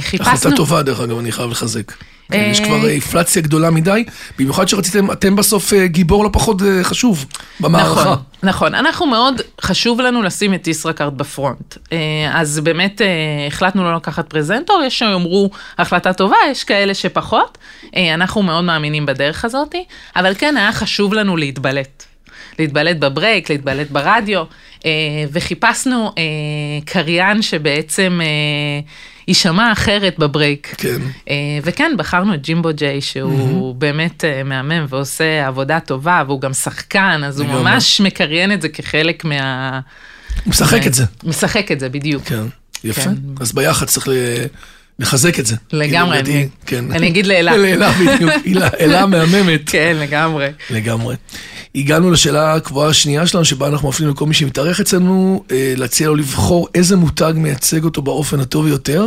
חיפשנו... 0.00 0.32
החלטה 0.32 0.56
טובה, 0.56 0.82
דרך 0.82 1.00
אגב, 1.00 1.18
אני 1.18 1.32
חייב 1.32 1.50
לחזק. 1.50 1.92
כן, 2.32 2.48
יש 2.50 2.60
אה, 2.60 2.64
כבר 2.64 2.88
אינפלציה 2.88 3.42
גדולה 3.42 3.70
מדי, 3.70 4.04
במיוחד 4.38 4.68
שרציתם, 4.68 5.10
אתם 5.10 5.36
בסוף 5.36 5.72
אה, 5.72 5.86
גיבור 5.86 6.24
לא 6.24 6.30
פחות 6.32 6.62
אה, 6.62 6.84
חשוב 6.84 7.26
במערכה. 7.60 8.00
נכון, 8.00 8.16
נכון. 8.42 8.74
אנחנו 8.74 9.06
מאוד, 9.06 9.40
חשוב 9.60 10.00
לנו 10.00 10.22
לשים 10.22 10.54
את 10.54 10.66
ישראכרט 10.68 11.12
בפרונט. 11.12 11.76
אה, 11.92 11.98
אז 12.32 12.60
באמת 12.60 13.02
אה, 13.02 13.06
החלטנו 13.46 13.84
לא 13.84 13.96
לקחת 13.96 14.30
פרזנטור, 14.30 14.82
יש 14.86 14.98
שיאמרו 14.98 15.50
החלטה 15.78 16.12
טובה, 16.12 16.36
יש 16.50 16.64
כאלה 16.64 16.94
שפחות. 16.94 17.58
אה, 17.96 18.14
אנחנו 18.14 18.42
מאוד 18.42 18.64
מאמינים 18.64 19.06
בדרך 19.06 19.44
הזאת, 19.44 19.74
אבל 20.16 20.34
כן 20.38 20.56
היה 20.56 20.72
חשוב 20.72 21.14
לנו 21.14 21.36
להתבלט. 21.36 22.04
להתבלט 22.58 22.96
בברייק, 22.96 23.50
להתבלט 23.50 23.90
ברדיו, 23.90 24.44
אה, 24.86 24.90
וחיפשנו 25.32 26.12
אה, 26.18 26.22
קריין 26.84 27.42
שבעצם 27.42 28.20
אה, 28.22 28.80
יישמע 29.28 29.72
אחרת 29.72 30.18
בברייק. 30.18 30.74
כן. 30.78 30.96
אה, 31.30 31.34
וכן, 31.62 31.92
בחרנו 31.98 32.34
את 32.34 32.42
ג'ימבו 32.42 32.68
ג'יי, 32.74 33.00
שהוא 33.00 33.74
באמת 33.74 34.24
אה, 34.24 34.42
מהמם 34.44 34.86
ועושה 34.88 35.46
עבודה 35.46 35.80
טובה, 35.80 36.22
והוא 36.26 36.40
גם 36.40 36.52
שחקן, 36.52 37.20
אז 37.26 37.40
הוא. 37.40 37.48
ממש 37.48 38.00
מקריין 38.00 38.52
את 38.52 38.62
זה 38.62 38.68
כחלק 38.68 39.24
מה... 39.24 39.70
הוא 40.44 40.50
משחק 40.50 40.86
את 40.86 40.94
זה. 40.94 41.04
משחק 41.24 41.72
את 41.72 41.80
זה, 41.80 41.88
בדיוק. 41.88 42.24
כן, 42.24 42.42
יפה. 42.84 43.00
כן. 43.00 43.14
אז 43.40 43.52
ביחד 43.52 43.86
צריך 43.86 44.08
ל- 44.08 44.12
לחזק 44.98 45.38
את 45.40 45.46
זה. 45.46 45.56
לגמרי, 45.72 46.22
כאילו, 46.24 46.38
אני- 46.38 46.48
כן. 46.66 46.84
אני 46.92 47.08
אגיד 47.08 47.26
לאלה. 47.26 47.56
לאלה, 47.64 47.92
בדיוק. 47.92 48.30
הילה, 48.44 48.68
אלה 48.80 49.06
מהממת. 49.12 49.60
כן, 49.70 49.96
לגמרי. 50.00 50.48
לגמרי. 50.70 51.14
הגענו 51.74 52.10
לשאלה 52.10 52.54
הקבועה 52.54 52.88
השנייה 52.88 53.26
שלנו, 53.26 53.44
שבה 53.44 53.66
אנחנו 53.68 53.88
מפנים 53.88 54.10
לכל 54.10 54.26
מי 54.26 54.34
שמתארח 54.34 54.80
אצלנו, 54.80 55.44
אה, 55.50 55.74
להציע 55.76 56.08
לו 56.08 56.14
לבחור 56.14 56.68
איזה 56.74 56.96
מותג 56.96 57.32
מייצג 57.36 57.84
אותו 57.84 58.02
באופן 58.02 58.40
הטוב 58.40 58.64
ביותר. 58.64 59.06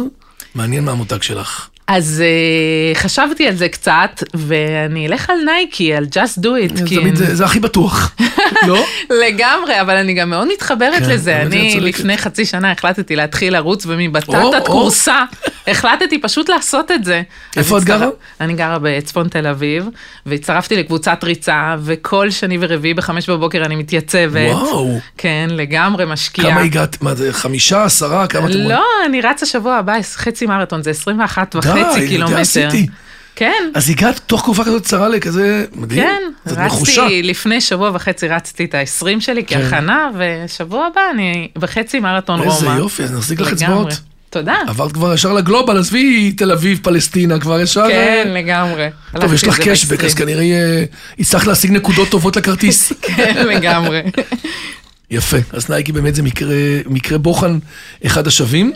מעניין 0.56 0.86
מה 0.86 0.92
המותג 0.92 1.22
שלך. 1.22 1.70
אז 1.88 2.24
uh, 2.24 2.98
חשבתי 2.98 3.48
על 3.48 3.56
זה 3.56 3.70
קצת, 3.70 4.24
ואני 4.34 5.08
אלך 5.08 5.30
על 5.30 5.38
נייקי, 5.46 5.94
על 5.94 6.06
Just 6.14 6.40
Do 6.40 6.46
It. 6.74 6.78
זה 6.78 6.86
כי- 6.86 6.96
תמיד 6.98 7.16
זה 7.16 7.36
זה 7.36 7.46
הכי 7.46 7.60
בטוח, 7.60 8.16
לא? 8.68 8.86
לגמרי, 9.28 9.82
אבל 9.82 9.96
אני 9.96 10.14
גם 10.14 10.30
מאוד 10.30 10.48
מתחברת 10.54 11.04
כן, 11.04 11.10
לזה. 11.10 11.42
אני. 11.42 11.80
לפני 11.80 12.18
חצי 12.18 12.46
שנה 12.46 12.72
החלטתי 12.72 13.16
להתחיל 13.16 13.54
לרוץ, 13.54 13.86
ומבטטת. 13.86 14.34
כורסה 14.66 15.24
החלטתי 15.68 16.22
פשוט 16.22 16.50
לעשות 16.50 16.92
את 16.92 17.04
זה. 17.04 17.22
איפה 17.58 17.78
את 17.78 17.84
גרה? 17.84 18.08
אני 18.42 18.54
גרה 18.54 18.78
בצפון 18.82 19.28
תל 19.28 19.48
אביב, 19.48 19.86
והצטרפתי 20.26 20.76
לקבוצת 20.76 21.20
ריצה, 21.24 21.76
וכל 21.84 22.30
שני 22.32 22.58
ורביעי 22.62 22.94
בחמש 22.94 23.30
בבוקר 23.30 23.66
אני 23.66 23.76
מתייצבת. 23.76 24.52
וואו. 24.54 25.00
כן, 25.18 25.48
לגמרי 25.52 26.06
משקיעה. 26.08 26.52
כמה 26.52 26.62
הגעת? 26.62 27.02
מה 27.02 27.16
זה, 27.16 27.34
חמישה, 27.34 27.84
עשרה? 27.84 28.28
כמה 28.28 28.48
אתם 28.50 28.58
לא, 28.58 28.84
אני 29.06 29.22
רצה 29.22 29.46
שבוע 29.46 29.76
הבא, 29.76 29.94
חצי 30.16 30.46
מרתון, 30.46 30.84
זה 30.84 30.90
21 30.90 31.56
די, 31.56 31.77
וחצי 31.82 31.98
את 31.98 32.02
זה 32.02 32.08
קילומטר. 32.08 32.70
כן, 33.36 33.70
אז 33.74 33.90
הגעת 33.90 34.20
תוך 34.26 34.42
תקופה 34.42 34.64
כזאת 34.64 34.84
קצרה 34.84 35.10
לכזה, 35.10 35.66
מדהים. 35.76 36.04
כן. 36.04 36.22
רצתי 36.48 37.24
לפני 37.24 37.62
שבוע 37.62 37.92
וחצי 37.94 38.28
רצתי 38.28 38.66
את 38.66 38.76
ה-20 38.76 39.20
שלי 39.20 39.44
כן. 39.44 39.62
כהכנה, 39.62 40.10
ושבוע 40.18 40.88
הבא 40.92 41.02
אני 41.14 41.48
בחצי 41.56 42.00
מרתון 42.00 42.40
רומא. 42.40 42.54
איזה 42.54 42.66
יופי, 42.68 43.04
אז 43.04 43.14
נחזיק 43.14 43.40
לך. 43.40 43.54
אצבעות. 43.54 43.94
תודה. 44.30 44.56
עברת 44.68 44.92
כבר 44.92 45.14
ישר 45.14 45.34
לגלובל, 45.34 45.78
עזבי 45.78 46.32
תל 46.32 46.52
אביב, 46.52 46.80
פלסטינה, 46.84 47.40
כבר 47.40 47.62
ישר... 47.62 47.88
כן, 47.88 48.24
אה, 48.28 48.34
לגמרי. 48.34 48.88
טוב, 49.22 49.34
יש 49.34 49.44
לך 49.44 49.60
קשבק, 49.60 50.04
אז 50.04 50.14
ב-20. 50.14 50.18
כנראה 50.18 50.44
אה, 50.44 50.84
יצטרך 51.18 51.48
להשיג 51.48 51.72
נקודות 51.72 52.10
טובות 52.10 52.36
לכרטיס. 52.36 52.94
כן, 53.02 53.48
לגמרי. 53.48 54.02
יפה, 55.12 55.38
אז 55.54 55.70
נייקי 55.70 55.92
באמת 55.92 56.16
זה 56.16 56.24
מקרה, 56.24 56.56
מקרה 56.86 57.18
בוחן 57.18 57.60
אחד 58.06 58.28
השווים. 58.28 58.74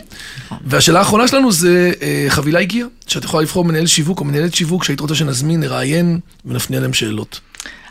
והשאלה 0.64 0.98
האחרונה 0.98 1.28
שלנו 1.28 1.52
זה, 1.52 1.92
אה, 2.02 2.24
חבילה 2.28 2.60
הגיעה, 2.60 2.88
שאת 3.06 3.24
יכולה 3.24 3.42
לבחור 3.42 3.64
מנהל 3.64 3.86
שיווק 3.86 4.20
או 4.20 4.24
מנהלת 4.24 4.54
שיווק 4.54 4.84
שהיית 4.84 5.00
רוצה 5.00 5.14
שנזמין, 5.14 5.60
נראיין 5.60 6.18
ונפנה 6.46 6.80
להם 6.80 6.92
שאלות. 6.92 7.40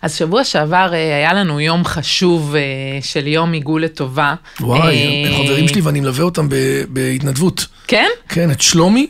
אז 0.01 0.15
שבוע 0.15 0.43
שעבר 0.43 0.89
אה, 0.93 1.15
היה 1.17 1.34
לנו 1.34 1.60
יום 1.60 1.86
חשוב 1.86 2.56
אה, 2.56 2.62
של 3.01 3.27
יום 3.27 3.51
עיגול 3.51 3.84
לטובה. 3.84 4.36
וואי, 4.60 4.80
אה, 4.82 5.30
הם 5.30 5.45
חברים 5.45 5.67
שלי 5.67 5.82
ואני 5.82 5.99
מלווה 5.99 6.23
אותם 6.23 6.47
בהתנדבות. 6.89 7.65
כן, 7.88 8.10
כן, 8.30 8.51
את 8.51 8.62
שלומי, 8.62 9.08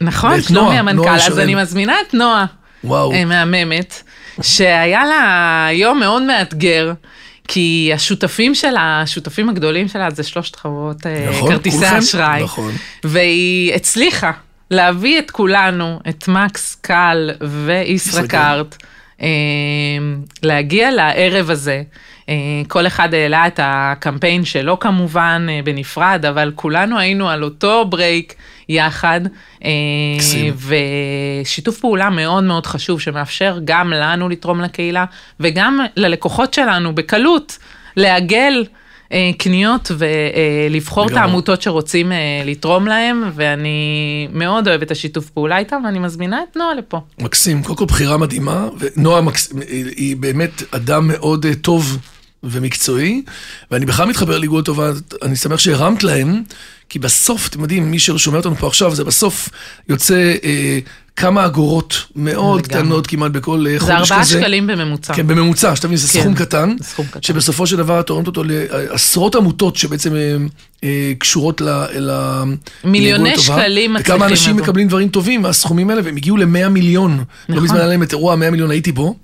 נכון, 0.00 0.42
שלומי 0.42 0.78
המנכ"ל, 0.78 1.08
אז. 1.08 1.38
אני 1.38 1.54
מזמינה 1.54 1.94
את 2.08 2.14
נועה. 2.14 2.46
וואו, 2.84 3.12
אה, 3.12 3.24
מהממת, 3.24 4.02
שהיה 4.42 5.04
לה 5.04 5.68
יום 5.72 6.00
מאוד 6.00 6.22
מאתגר. 6.22 6.92
כי 7.48 7.90
השותפים 7.94 8.54
שלה, 8.54 9.00
השותפים 9.02 9.48
הגדולים 9.48 9.88
שלה 9.88 10.10
זה 10.10 10.22
שלושת 10.22 10.56
חברות 10.56 11.06
אה, 11.06 11.26
נכון, 11.30 11.52
כרטיסי? 11.52 11.86
האשראי. 11.86 12.42
נכון. 12.42 12.72
והיא 13.04 13.74
הצליחה 13.74 14.32
להביא 14.70 15.18
את 15.18 15.30
כולנו, 15.30 16.00
את 16.08 16.28
מקס, 16.28 16.74
קל 16.80 17.30
וישראכרט, 17.40 18.76
אה, 19.22 19.28
להגיע 20.42 20.90
לערב 20.90 21.50
הזה. 21.50 21.82
אה, 22.28 22.34
כל 22.68 22.86
אחד 22.86 23.14
העלה 23.14 23.46
את 23.46 23.60
הקמפיין 23.62 24.44
שלו 24.44 24.78
כמובן 24.78 25.46
בנפרד, 25.64 26.24
אבל 26.28 26.52
כולנו 26.54 26.98
היינו 26.98 27.28
על 27.28 27.44
אותו 27.44 27.84
ברייק 27.84 28.34
יחד. 28.68 29.20
אה. 29.64 29.70
ושיתוף 31.44 31.80
פעולה 31.80 32.10
מאוד 32.10 32.44
מאוד 32.44 32.66
חשוב 32.66 33.00
שמאפשר 33.00 33.58
גם 33.64 33.90
לנו 33.92 34.28
לתרום 34.28 34.60
לקהילה 34.60 35.04
וגם 35.40 35.80
ללקוחות 35.96 36.54
שלנו 36.54 36.94
בקלות 36.94 37.58
לעגל 37.96 38.64
אה, 39.12 39.30
קניות 39.38 39.90
ולבחור 39.98 41.04
את 41.06 41.10
לגמרי. 41.10 41.24
העמותות 41.26 41.62
שרוצים 41.62 42.12
אה, 42.12 42.16
לתרום 42.44 42.86
להם 42.86 43.22
ואני 43.34 43.78
מאוד 44.32 44.68
אוהבת 44.68 44.82
את 44.82 44.90
השיתוף 44.90 45.30
פעולה 45.30 45.58
איתם 45.58 45.82
ואני 45.84 45.98
מזמינה 45.98 46.40
את 46.50 46.56
נועה 46.56 46.74
לפה. 46.74 47.00
מקסים, 47.18 47.62
קודם 47.62 47.76
כל 47.78 47.84
בחירה 47.84 48.16
מדהימה, 48.16 48.68
ונועה 48.78 49.20
מקס... 49.20 49.52
היא- 49.68 50.16
באמת 50.16 50.62
אדם 50.70 51.08
מאוד 51.08 51.46
אה, 51.46 51.54
טוב 51.54 51.98
ומקצועי, 52.44 53.22
ואני 53.70 53.86
בכלל 53.86 54.08
מתחבר 54.08 54.38
לאיגוד 54.38 54.64
טובה, 54.64 54.90
אני 55.22 55.36
שמח 55.36 55.58
שהרמת 55.58 56.04
להם, 56.04 56.42
כי 56.88 56.98
בסוף, 56.98 57.48
אתם 57.48 57.60
יודעים, 57.60 57.90
מי 57.90 57.98
ששומע 57.98 58.36
אותנו 58.36 58.56
פה 58.56 58.66
עכשיו, 58.66 58.94
זה 58.94 59.04
בסוף 59.04 59.48
יוצא 59.88 60.34
אה, 60.44 60.78
כמה 61.16 61.46
אגורות 61.46 62.04
מאוד 62.16 62.66
לגמרי. 62.66 62.82
קטנות 62.82 63.06
כמעט 63.06 63.30
בכל 63.32 63.66
אה, 63.70 63.78
חודש 63.78 63.92
זה 63.92 64.02
כזה. 64.04 64.14
ארבעה 64.14 64.24
שקלים 64.24 64.66
בממוצע. 64.66 65.14
כן, 65.14 65.26
בממוצע, 65.26 65.76
שתבין, 65.76 65.96
זה 65.96 66.12
כן, 66.12 66.20
סכום 66.20 66.34
קטן, 66.34 66.76
זה 66.80 66.84
סכום 66.84 67.06
קטן. 67.10 67.22
שבסופו 67.22 67.66
של 67.66 67.76
דבר 67.76 68.00
את 68.00 68.06
תורמת 68.06 68.26
אותו 68.26 68.42
לעשרות 68.46 69.34
עמותות 69.34 69.76
שבעצם 69.76 70.14
אה, 70.14 70.36
אה, 70.84 71.12
קשורות 71.18 71.60
ל... 71.60 71.68
ל- 71.98 72.42
מיליוני 72.84 73.38
שקלים 73.38 73.94
מצליחים 73.94 74.14
וכמה 74.14 74.26
אנשים. 74.26 74.56
מקבלים 74.56 74.88
דברים 74.88 75.08
טובים 75.08 75.42
מהסכומים 75.42 75.90
האלה, 75.90 76.00
והם 76.04 76.16
הגיעו 76.16 76.36
ל-100 76.36 76.68
מיליון. 76.68 77.16
לא 77.16 77.24
נכון. 77.48 77.64
מזמן 77.64 77.76
היה 77.76 77.86
להם 77.86 78.02
את 78.02 78.12
אירוע 78.12 78.32
ה-100 78.34 78.50
מיליון, 78.50 78.70
הייתי 78.70 78.92
בו. 78.92 79.16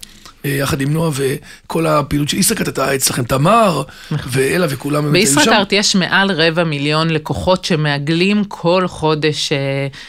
אה, 0.45 0.51
יחד 0.51 0.81
עם 0.81 0.93
נועה 0.93 1.11
וכל 1.15 1.87
הפעילות 1.87 2.29
של 2.29 2.37
ישראכרט, 2.37 2.69
הייתה 2.69 2.95
אצלכם 2.95 3.25
תמר, 3.25 3.83
ואלה 4.27 4.67
וכולם. 4.71 5.13
בישראכרט 5.13 5.73
יש 5.73 5.97
מעל 5.97 6.31
רבע 6.31 6.65
מיליון 6.65 7.11
לקוחות 7.11 7.65
שמעגלים 7.65 8.45
כל 8.45 8.87
חודש, 8.87 9.53
אה, 9.53 9.59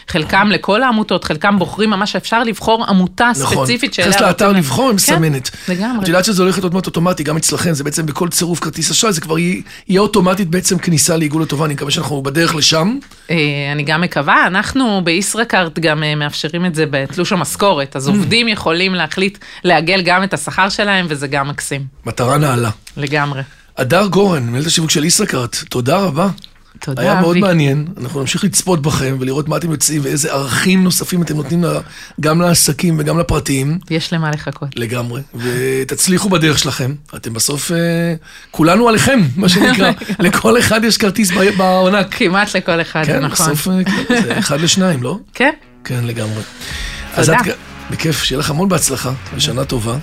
חלקם 0.07 0.47
לכל 0.51 0.83
העמותות, 0.83 1.23
חלקם 1.23 1.59
בוחרים 1.59 1.89
ממש, 1.89 2.15
אפשר 2.15 2.43
לבחור 2.43 2.85
עמותה 2.85 3.31
נכון, 3.41 3.65
ספציפית 3.65 3.93
שאליה 3.93 4.09
נכנס 4.09 4.21
לאתר 4.21 4.51
לבחור, 4.51 4.83
היא 4.83 4.89
כן, 4.89 4.95
מסמנת. 4.95 5.49
לגמרי. 5.67 6.03
את 6.03 6.07
יודעת 6.07 6.25
שזה 6.25 6.41
הולך 6.43 6.55
להיות 6.55 6.65
אוטומט 6.65 6.85
אוטומטי, 6.87 7.23
גם 7.23 7.37
אצלכם, 7.37 7.73
זה 7.73 7.83
בעצם 7.83 8.05
בכל 8.05 8.29
צירוף 8.29 8.59
כרטיס 8.59 8.91
אשראי, 8.91 9.13
זה 9.13 9.21
כבר 9.21 9.37
יהיה 9.39 10.01
אוטומטית 10.01 10.47
בעצם 10.47 10.77
כניסה 10.77 11.17
לעיגול 11.17 11.41
לטובה, 11.41 11.65
אני 11.65 11.73
מקווה 11.73 11.91
שאנחנו 11.91 12.21
בדרך 12.21 12.55
לשם. 12.55 12.97
אה, 13.31 13.35
אני 13.71 13.83
גם 13.83 14.01
מקווה, 14.01 14.47
אנחנו 14.47 15.01
בישראכרט 15.03 15.79
גם 15.79 16.03
מאפשרים 16.17 16.65
את 16.65 16.75
זה 16.75 16.85
בתלוש 16.89 17.31
המשכורת, 17.31 17.95
Mm. 17.95 17.97
אז 17.97 18.07
עובדים 18.07 18.47
יכולים 18.47 18.95
להחליט 18.95 19.37
לעגל 19.63 20.01
גם 20.01 20.20
את 20.23 20.33
השכר 20.33 20.69
שלהם, 20.69 21.05
וזה 21.09 21.27
גם 21.27 21.47
מקסים, 21.49 21.85
מטרה 22.05 22.37
נעלה. 22.37 22.69
לגמרי. 22.97 23.41
הדר 23.77 24.07
גורן, 24.07 24.43
מנהלת 24.43 24.65
השיווק 24.65 24.91
של 24.91 25.05
ישראכרט, 25.05 25.55
תודה 25.69 25.97
רבה. 25.97 26.29
תודה, 26.79 27.01
היה 27.01 27.21
מאוד 27.21 27.31
אבי. 27.37 27.39
מעניין, 27.39 27.87
אנחנו 27.97 28.19
נמשיך 28.19 28.43
לצפות 28.43 28.81
בכם 28.81 29.17
ולראות 29.19 29.47
מה 29.47 29.57
אתם 29.57 29.71
יוצאים 29.71 30.01
ואיזה 30.03 30.31
ערכים 30.33 30.83
נוספים 30.83 31.21
אתם 31.21 31.35
נותנים 31.35 31.63
גם 32.21 32.41
לעסקים 32.41 32.95
וגם 32.99 33.19
לפרטיים. 33.19 33.79
יש 33.89 34.13
למה 34.13 34.31
לחכות. 34.31 34.69
לגמרי, 34.75 35.21
ותצליחו 35.35 36.29
בדרך 36.29 36.59
שלכם. 36.59 36.93
אתם 37.15 37.33
בסוף, 37.33 37.71
אה, 37.71 37.77
כולנו 38.51 38.89
עליכם, 38.89 39.19
מה 39.35 39.49
שנקרא. 39.49 39.91
לכל 40.19 40.59
אחד 40.59 40.83
יש 40.83 40.97
כרטיס 40.97 41.31
ב- 41.31 41.57
בענק. 41.57 42.07
כמעט 42.15 42.55
לכל 42.55 42.81
אחד, 42.81 43.05
כן, 43.05 43.19
נכון. 43.19 43.45
בסוף 43.53 43.67
אה, 43.67 43.83
כן, 43.83 44.21
זה 44.23 44.39
אחד 44.39 44.61
לשניים, 44.61 45.03
לא? 45.03 45.17
כן, 45.33 45.51
כן, 45.83 46.03
לגמרי. 46.03 46.41
תודה. 47.15 47.37
בכיף, 47.91 48.23
שיהיה 48.23 48.39
לך 48.39 48.49
המון 48.49 48.69
בהצלחה, 48.69 49.11
ושנה 49.35 49.65
טובה. 49.65 49.97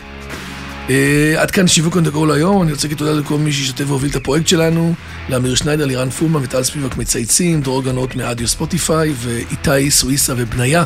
אה, 0.90 1.34
עד 1.36 1.50
כאן 1.50 1.66
שיווק 1.68 1.96
on 1.96 1.98
the 1.98 2.14
go 2.14 2.26
להיום, 2.26 2.62
אני 2.62 2.72
רוצה 2.72 2.86
להגיד 2.86 2.98
תודה 2.98 3.12
לכל 3.12 3.38
מי 3.38 3.52
שהשתתף 3.52 3.84
והוביל 3.88 4.10
את 4.10 4.16
הפרויקט 4.16 4.48
שלנו, 4.48 4.94
לאמיר 5.28 5.54
שניידר, 5.54 5.86
לירן 5.86 6.10
פולמן 6.10 6.42
וטל 6.42 6.62
ספיבק 6.62 6.96
מצייצים, 6.96 7.60
דרור 7.60 7.82
גנות 7.82 8.16
מאדיו 8.16 8.48
ספוטיפיי, 8.48 9.12
ואיתי 9.16 9.90
סוויסה 9.90 10.34
ובניה, 10.36 10.84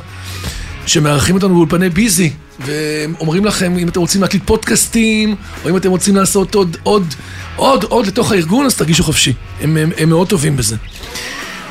שמארחים 0.86 1.34
אותנו 1.34 1.54
באולפני 1.54 1.90
ביזי, 1.90 2.32
ואומרים 2.60 3.44
לכם, 3.44 3.78
אם 3.78 3.88
אתם 3.88 4.00
רוצים 4.00 4.22
להקליט 4.22 4.42
פודקאסטים, 4.46 5.36
או 5.64 5.70
אם 5.70 5.76
אתם 5.76 5.90
רוצים 5.90 6.16
לעשות 6.16 6.54
עוד, 6.54 6.76
עוד, 6.82 7.14
עוד, 7.56 7.84
עוד 7.84 8.06
לתוך 8.06 8.32
הארגון, 8.32 8.66
אז 8.66 8.76
תרגישו 8.76 9.04
חופשי. 9.04 9.32
הם, 9.60 9.76
הם, 9.76 9.90
הם 9.98 10.08
מאוד 10.08 10.28
טובים 10.28 10.56
בזה. 10.56 10.76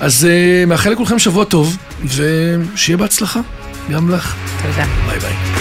אז 0.01 0.27
uh, 0.27 0.69
מאחל 0.69 0.89
לכולכם 0.89 1.19
שבוע 1.19 1.45
טוב, 1.45 1.77
ושיהיה 2.05 2.97
בהצלחה. 2.97 3.41
גם 3.89 4.09
לך. 4.09 4.35
תודה. 4.61 4.85
ביי 5.07 5.19
ביי. 5.19 5.60